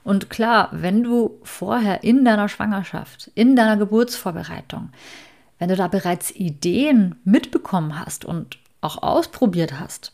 Und 0.03 0.29
klar, 0.29 0.69
wenn 0.71 1.03
du 1.03 1.37
vorher 1.43 2.03
in 2.03 2.23
deiner 2.23 2.47
Schwangerschaft, 2.47 3.29
in 3.35 3.55
deiner 3.55 3.75
Geburtsvorbereitung, 3.75 4.89
wenn 5.59 5.69
du 5.69 5.75
da 5.75 5.87
bereits 5.87 6.31
Ideen 6.31 7.15
mitbekommen 7.25 7.99
hast 7.99 8.23
und 8.23 8.57
auch 8.79 9.03
ausprobiert 9.03 9.79
hast 9.79 10.13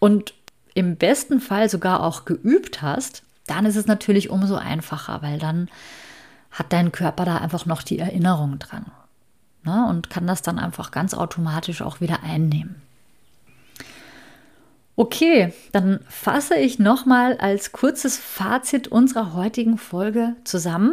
und 0.00 0.34
im 0.74 0.96
besten 0.96 1.40
Fall 1.40 1.68
sogar 1.68 2.02
auch 2.02 2.24
geübt 2.24 2.82
hast, 2.82 3.22
dann 3.46 3.66
ist 3.66 3.76
es 3.76 3.86
natürlich 3.86 4.30
umso 4.30 4.56
einfacher, 4.56 5.22
weil 5.22 5.38
dann 5.38 5.68
hat 6.50 6.72
dein 6.72 6.90
Körper 6.90 7.24
da 7.24 7.36
einfach 7.36 7.66
noch 7.66 7.82
die 7.82 7.98
Erinnerung 7.98 8.58
dran 8.58 8.86
ne? 9.64 9.86
und 9.88 10.10
kann 10.10 10.26
das 10.26 10.42
dann 10.42 10.58
einfach 10.58 10.90
ganz 10.90 11.14
automatisch 11.14 11.82
auch 11.82 12.00
wieder 12.00 12.22
einnehmen. 12.22 12.82
Okay, 14.96 15.54
dann 15.72 16.00
fasse 16.08 16.56
ich 16.56 16.78
nochmal 16.78 17.38
als 17.38 17.72
kurzes 17.72 18.18
Fazit 18.18 18.88
unserer 18.88 19.32
heutigen 19.32 19.78
Folge 19.78 20.36
zusammen. 20.44 20.92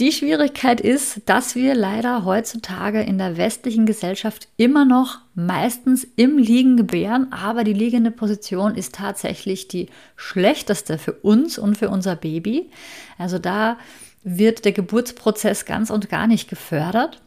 Die 0.00 0.10
Schwierigkeit 0.10 0.80
ist, 0.80 1.20
dass 1.26 1.54
wir 1.54 1.74
leider 1.74 2.24
heutzutage 2.24 3.02
in 3.02 3.18
der 3.18 3.36
westlichen 3.36 3.84
Gesellschaft 3.84 4.48
immer 4.56 4.86
noch 4.86 5.18
meistens 5.34 6.06
im 6.16 6.38
Liegen 6.38 6.78
gebären, 6.78 7.30
aber 7.30 7.62
die 7.62 7.74
liegende 7.74 8.10
Position 8.10 8.74
ist 8.74 8.94
tatsächlich 8.94 9.68
die 9.68 9.90
schlechteste 10.16 10.96
für 10.96 11.12
uns 11.12 11.58
und 11.58 11.76
für 11.76 11.90
unser 11.90 12.16
Baby. 12.16 12.70
Also 13.18 13.38
da 13.38 13.76
wird 14.24 14.64
der 14.64 14.72
Geburtsprozess 14.72 15.64
ganz 15.64 15.90
und 15.90 16.08
gar 16.08 16.26
nicht 16.26 16.48
gefördert 16.48 17.20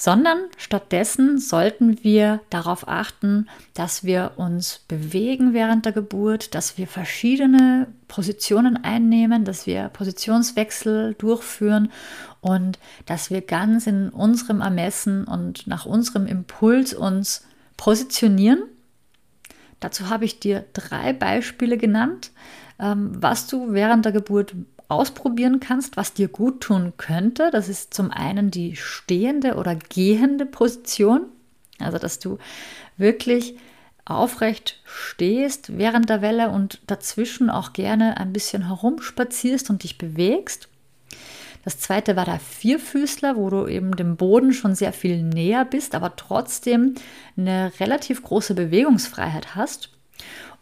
sondern 0.00 0.38
stattdessen 0.56 1.38
sollten 1.38 2.04
wir 2.04 2.38
darauf 2.50 2.86
achten, 2.86 3.48
dass 3.74 4.04
wir 4.04 4.34
uns 4.36 4.84
bewegen 4.86 5.54
während 5.54 5.86
der 5.86 5.92
Geburt, 5.92 6.54
dass 6.54 6.78
wir 6.78 6.86
verschiedene 6.86 7.88
Positionen 8.06 8.76
einnehmen, 8.76 9.44
dass 9.44 9.66
wir 9.66 9.88
Positionswechsel 9.88 11.14
durchführen 11.14 11.90
und 12.40 12.78
dass 13.06 13.32
wir 13.32 13.40
ganz 13.40 13.88
in 13.88 14.10
unserem 14.10 14.60
Ermessen 14.60 15.24
und 15.24 15.66
nach 15.66 15.84
unserem 15.84 16.28
Impuls 16.28 16.94
uns 16.94 17.44
positionieren. 17.76 18.62
Dazu 19.80 20.08
habe 20.08 20.26
ich 20.26 20.38
dir 20.38 20.64
drei 20.74 21.12
Beispiele 21.12 21.76
genannt, 21.76 22.30
ähm, 22.78 23.10
was 23.20 23.48
du 23.48 23.72
während 23.72 24.04
der 24.04 24.12
Geburt 24.12 24.54
ausprobieren 24.88 25.60
kannst, 25.60 25.96
was 25.96 26.14
dir 26.14 26.28
gut 26.28 26.62
tun 26.62 26.94
könnte. 26.96 27.50
Das 27.50 27.68
ist 27.68 27.94
zum 27.94 28.10
einen 28.10 28.50
die 28.50 28.76
stehende 28.76 29.54
oder 29.56 29.76
gehende 29.76 30.46
Position, 30.46 31.26
also 31.78 31.98
dass 31.98 32.18
du 32.18 32.38
wirklich 32.96 33.56
aufrecht 34.06 34.80
stehst 34.84 35.76
während 35.76 36.08
der 36.08 36.22
Welle 36.22 36.48
und 36.48 36.80
dazwischen 36.86 37.50
auch 37.50 37.74
gerne 37.74 38.16
ein 38.16 38.32
bisschen 38.32 38.66
herumspazierst 38.66 39.68
und 39.68 39.82
dich 39.82 39.98
bewegst. 39.98 40.68
Das 41.64 41.78
zweite 41.78 42.16
war 42.16 42.24
der 42.24 42.40
Vierfüßler, 42.40 43.36
wo 43.36 43.50
du 43.50 43.66
eben 43.66 43.94
dem 43.94 44.16
Boden 44.16 44.54
schon 44.54 44.74
sehr 44.74 44.94
viel 44.94 45.22
näher 45.22 45.66
bist, 45.66 45.94
aber 45.94 46.16
trotzdem 46.16 46.94
eine 47.36 47.72
relativ 47.78 48.22
große 48.22 48.54
Bewegungsfreiheit 48.54 49.54
hast. 49.54 49.90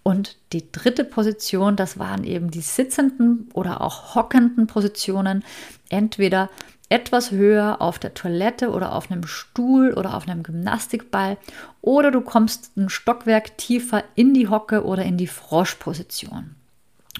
Und 0.07 0.37
die 0.53 0.71
dritte 0.71 1.03
Position, 1.03 1.75
das 1.75 1.99
waren 1.99 2.23
eben 2.23 2.53
die 2.53 2.61
sitzenden 2.61 3.49
oder 3.55 3.81
auch 3.81 4.15
hockenden 4.15 4.69
Positionen, 4.69 5.43
entweder 5.89 6.49
etwas 6.89 7.33
höher 7.33 7.83
auf 7.83 7.99
der 7.99 8.15
Toilette 8.15 8.71
oder 8.71 8.95
auf 8.95 9.11
einem 9.11 9.27
Stuhl 9.27 9.93
oder 9.93 10.15
auf 10.15 10.29
einem 10.29 10.45
Gymnastikball 10.45 11.39
oder 11.81 12.13
du 12.13 12.21
kommst 12.21 12.77
ein 12.77 12.89
Stockwerk 12.89 13.59
tiefer 13.59 14.05
in 14.15 14.33
die 14.33 14.47
Hocke 14.47 14.85
oder 14.85 15.03
in 15.03 15.17
die 15.17 15.27
Froschposition. 15.27 16.55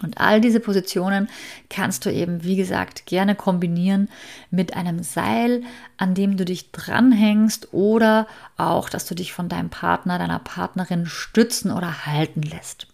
Und 0.03 0.21
all 0.21 0.41
diese 0.41 0.61
Positionen 0.61 1.29
kannst 1.71 2.05
du 2.05 2.13
eben, 2.13 2.45
wie 2.45 2.57
gesagt, 2.57 3.07
gerne 3.07 3.35
kombinieren 3.35 4.09
mit 4.51 4.77
einem 4.77 5.03
Seil, 5.03 5.63
an 5.97 6.15
dem 6.15 6.37
du 6.37 6.45
dich 6.45 6.71
dranhängst 6.71 7.73
oder 7.73 8.27
auch, 8.59 8.91
dass 8.91 9.07
du 9.07 9.15
dich 9.15 9.33
von 9.33 9.49
deinem 9.49 9.71
Partner, 9.71 10.19
deiner 10.19 10.39
Partnerin 10.39 11.07
stützen 11.07 11.71
oder 11.71 12.07
halten 12.07 12.43
lässt. 12.43 12.89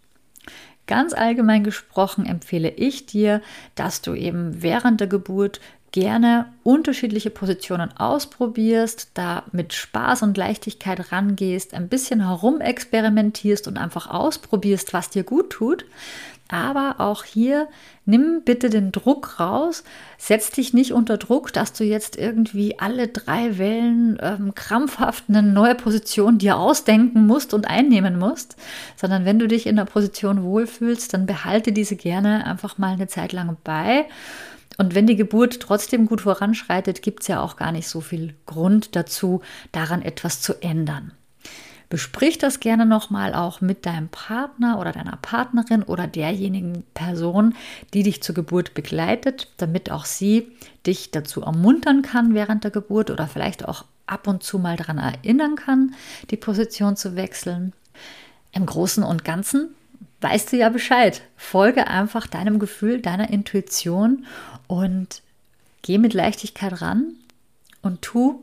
Ganz 0.87 1.13
allgemein 1.13 1.65
gesprochen 1.65 2.27
empfehle 2.27 2.71
ich 2.71 3.07
dir, 3.07 3.41
dass 3.75 4.03
du 4.03 4.15
eben 4.15 4.63
während 4.63 5.01
der 5.01 5.09
Geburt 5.09 5.61
gerne 5.93 6.47
unterschiedliche 6.65 7.31
Positionen 7.31 7.95
ausprobierst, 7.97 9.11
da 9.15 9.45
mit 9.53 9.75
Spaß 9.75 10.23
und 10.23 10.37
Leichtigkeit 10.37 11.13
rangehst, 11.13 11.75
ein 11.75 11.89
bisschen 11.89 12.27
herumexperimentierst 12.27 13.69
und 13.69 13.77
einfach 13.77 14.09
ausprobierst, 14.09 14.93
was 14.95 15.11
dir 15.11 15.23
gut 15.23 15.51
tut. 15.51 15.85
Aber 16.53 16.97
auch 16.99 17.25
hier 17.25 17.67
nimm 18.05 18.43
bitte 18.45 18.69
den 18.69 18.93
Druck 18.93 19.41
raus. 19.41 19.85
Setz 20.19 20.51
dich 20.51 20.75
nicht 20.75 20.93
unter 20.93 21.17
Druck, 21.17 21.51
dass 21.51 21.73
du 21.73 21.83
jetzt 21.83 22.15
irgendwie 22.15 22.79
alle 22.79 23.09
drei 23.09 23.57
Wellen 23.57 24.19
ähm, 24.21 24.55
krampfhaft 24.55 25.25
eine 25.29 25.43
neue 25.43 25.75
Position 25.75 26.37
dir 26.37 26.59
ausdenken 26.59 27.27
musst 27.27 27.55
und 27.55 27.67
einnehmen 27.67 28.19
musst, 28.19 28.57
sondern 28.97 29.25
wenn 29.25 29.39
du 29.39 29.49
dich 29.49 29.67
in 29.67 29.77
der 29.77 29.87
Position 29.87 30.43
wohlfühlst, 30.43 31.15
dann 31.15 31.25
behalte 31.25 31.73
diese 31.73 31.97
gerne 31.97 32.45
einfach 32.45 32.77
mal 32.77 32.93
eine 32.93 33.07
Zeit 33.07 33.33
lang 33.33 33.57
bei. 33.65 34.05
Und 34.77 34.95
wenn 34.95 35.07
die 35.07 35.17
Geburt 35.17 35.59
trotzdem 35.61 36.05
gut 36.05 36.21
voranschreitet, 36.21 37.01
gibt 37.01 37.23
es 37.23 37.29
ja 37.29 37.41
auch 37.41 37.57
gar 37.57 37.73
nicht 37.73 37.89
so 37.89 38.03
viel 38.03 38.35
Grund 38.45 38.95
dazu, 38.95 39.41
daran 39.71 40.03
etwas 40.03 40.43
zu 40.43 40.61
ändern. 40.61 41.13
Besprich 41.93 42.39
das 42.39 42.59
gerne 42.59 42.87
nochmal 42.87 43.35
auch 43.35 43.61
mit 43.61 43.85
deinem 43.85 44.09
Partner 44.09 44.81
oder 44.81 44.93
deiner 44.93 45.19
Partnerin 45.21 45.83
oder 45.83 46.07
derjenigen 46.07 46.85
Person, 46.95 47.55
die 47.93 48.03
dich 48.03 48.23
zur 48.23 48.35
Geburt 48.35 48.73
begleitet, 48.73 49.49
damit 49.59 49.91
auch 49.91 50.07
sie 50.07 50.51
dich 50.87 51.11
dazu 51.11 51.43
ermuntern 51.43 52.01
kann 52.01 52.33
während 52.33 52.65
der 52.65 52.71
Geburt 52.71 53.11
oder 53.11 53.27
vielleicht 53.27 53.69
auch 53.69 53.85
ab 54.07 54.27
und 54.27 54.43
zu 54.43 54.59
mal 54.59 54.79
daran 54.79 54.97
erinnern 54.97 55.55
kann, 55.55 55.95
die 56.31 56.39
Position 56.39 56.97
zu 56.97 57.15
wechseln. 57.15 57.75
Im 58.53 58.65
Großen 58.65 59.05
und 59.05 59.23
Ganzen 59.23 59.75
weißt 60.23 60.51
du 60.51 60.57
ja 60.57 60.71
Bescheid. 60.71 61.21
Folge 61.37 61.89
einfach 61.89 62.27
deinem 62.27 62.59
Gefühl, 62.59 63.03
deiner 63.03 63.29
Intuition 63.29 64.25
und 64.67 65.21
geh 65.83 65.99
mit 65.99 66.15
Leichtigkeit 66.15 66.81
ran 66.81 67.17
und 67.83 68.01
tu, 68.01 68.43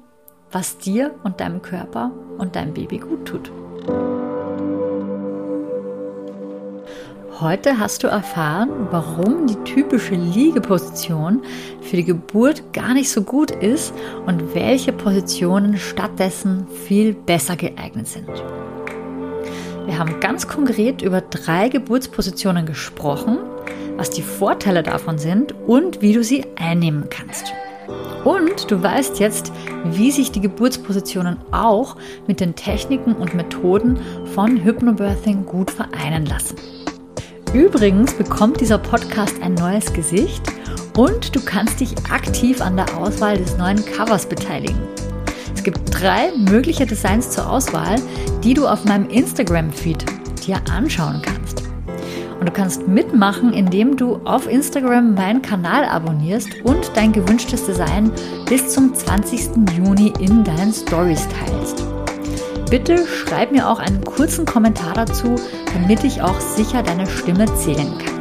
was 0.51 0.77
dir 0.77 1.15
und 1.23 1.39
deinem 1.39 1.62
Körper 1.62 2.12
und 2.38 2.55
deinem 2.55 2.73
Baby 2.73 2.97
gut 2.97 3.25
tut. 3.25 3.51
Heute 7.39 7.79
hast 7.79 8.03
du 8.03 8.07
erfahren, 8.07 8.69
warum 8.91 9.47
die 9.47 9.55
typische 9.63 10.15
Liegeposition 10.15 11.41
für 11.79 11.95
die 11.95 12.03
Geburt 12.03 12.73
gar 12.73 12.93
nicht 12.93 13.09
so 13.09 13.21
gut 13.21 13.51
ist 13.51 13.93
und 14.25 14.53
welche 14.53 14.91
Positionen 14.91 15.77
stattdessen 15.77 16.67
viel 16.85 17.13
besser 17.13 17.55
geeignet 17.55 18.09
sind. 18.09 18.29
Wir 19.85 19.97
haben 19.97 20.19
ganz 20.19 20.49
konkret 20.49 21.01
über 21.01 21.21
drei 21.21 21.69
Geburtspositionen 21.69 22.65
gesprochen, 22.65 23.39
was 23.95 24.09
die 24.09 24.21
Vorteile 24.21 24.83
davon 24.83 25.17
sind 25.17 25.53
und 25.65 26.01
wie 26.01 26.12
du 26.12 26.23
sie 26.25 26.45
einnehmen 26.57 27.09
kannst. 27.09 27.53
Und 28.23 28.69
du 28.69 28.82
weißt 28.82 29.19
jetzt, 29.19 29.52
wie 29.86 30.12
sich 30.12 30.32
die 30.32 30.41
Geburtspositionen 30.41 31.38
auch 31.52 31.95
mit 32.28 32.39
den 32.39 32.56
Techniken 32.56 33.13
und 33.13 33.34
Methoden 33.34 33.99
von 34.34 34.63
Hypnobirthing 34.63 35.45
gut 35.45 35.71
vereinen 35.71 36.25
lassen. 36.25 36.58
Übrigens 37.54 38.13
bekommt 38.13 38.62
dieser 38.62 38.78
Podcast 38.78 39.41
ein 39.41 39.56
neues 39.56 39.91
Gesicht 39.93 40.43
und 40.97 41.36
du 41.36 41.39
kannst 41.43 41.80
dich 41.80 41.95
aktiv 42.12 42.62
an 42.62 42.75
der 42.75 42.95
Auswahl 42.97 43.38
des 43.38 43.58
neuen 43.58 43.84
Covers 43.86 44.28
beteiligen. 44.28 44.80
Es 45.56 45.63
gibt 45.63 45.80
drei 45.91 46.32
mögliche 46.38 46.86
Designs 46.86 47.32
zur 47.32 47.49
Auswahl, 47.49 47.95
die 48.43 48.54
du 48.54 48.67
auf 48.67 48.86
meinem 48.86 49.10
Instagram-Feed 49.10 50.06
dir 50.45 50.62
anschauen 50.69 51.21
kannst. 51.21 51.68
Und 52.39 52.47
du 52.47 52.52
kannst 52.52 52.88
mitmachen, 52.88 53.52
indem 53.52 53.97
du 53.97 54.15
auf 54.23 54.49
Instagram 54.49 55.13
meinen 55.13 55.41
Kanal 55.41 55.84
abonnierst 55.84 56.62
und 56.63 56.91
dein 56.95 57.12
gewünschtes 57.12 57.65
Design 57.65 58.12
bis 58.47 58.69
zum 58.69 58.93
20. 58.93 59.49
Juni 59.78 60.13
in 60.19 60.43
deinen 60.43 60.71
Stories 60.71 61.28
teilst. 61.28 61.86
Bitte 62.69 63.06
schreib 63.06 63.52
mir 63.52 63.67
auch 63.67 63.80
einen 63.80 64.04
kurzen 64.04 64.45
Kommentar 64.45 64.93
dazu, 64.93 65.36
damit 65.73 66.04
ich 66.04 66.21
auch 66.21 66.39
sicher 66.39 66.84
deine 66.84 67.08
Stimme 67.08 67.45
zählen 67.56 67.97
kann. 67.97 68.19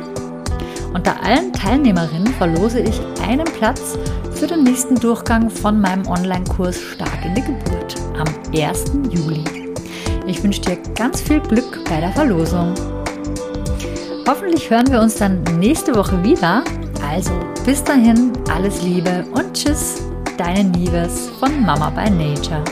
Unter 0.94 1.22
allen 1.22 1.52
Teilnehmerinnen 1.52 2.28
verlose 2.28 2.80
ich 2.80 3.00
einen 3.22 3.44
Platz 3.44 3.98
für 4.32 4.46
den 4.46 4.64
nächsten 4.64 4.94
Durchgang 4.96 5.50
von 5.50 5.80
meinem 5.80 6.06
Online-Kurs 6.06 6.80
Stark 6.80 7.24
in 7.24 7.34
die 7.34 7.42
Geburt 7.42 7.94
am 8.18 8.26
1. 8.58 8.84
Juli. 9.10 9.44
Ich 10.26 10.42
wünsche 10.42 10.62
dir 10.62 10.78
ganz 10.94 11.20
viel 11.20 11.40
Glück 11.40 11.84
bei 11.88 12.00
der 12.00 12.12
Verlosung. 12.12 12.74
Hoffentlich 14.28 14.68
hören 14.68 14.86
wir 14.92 15.00
uns 15.00 15.14
dann 15.14 15.42
nächste 15.58 15.94
Woche 15.94 16.22
wieder. 16.22 16.62
Also 17.10 17.32
bis 17.64 17.82
dahin, 17.82 18.30
alles 18.52 18.82
Liebe 18.82 19.24
und 19.32 19.54
Tschüss, 19.54 20.02
deine 20.36 20.64
Nieves 20.64 21.30
von 21.40 21.64
Mama 21.64 21.88
by 21.88 22.10
Nature. 22.10 22.62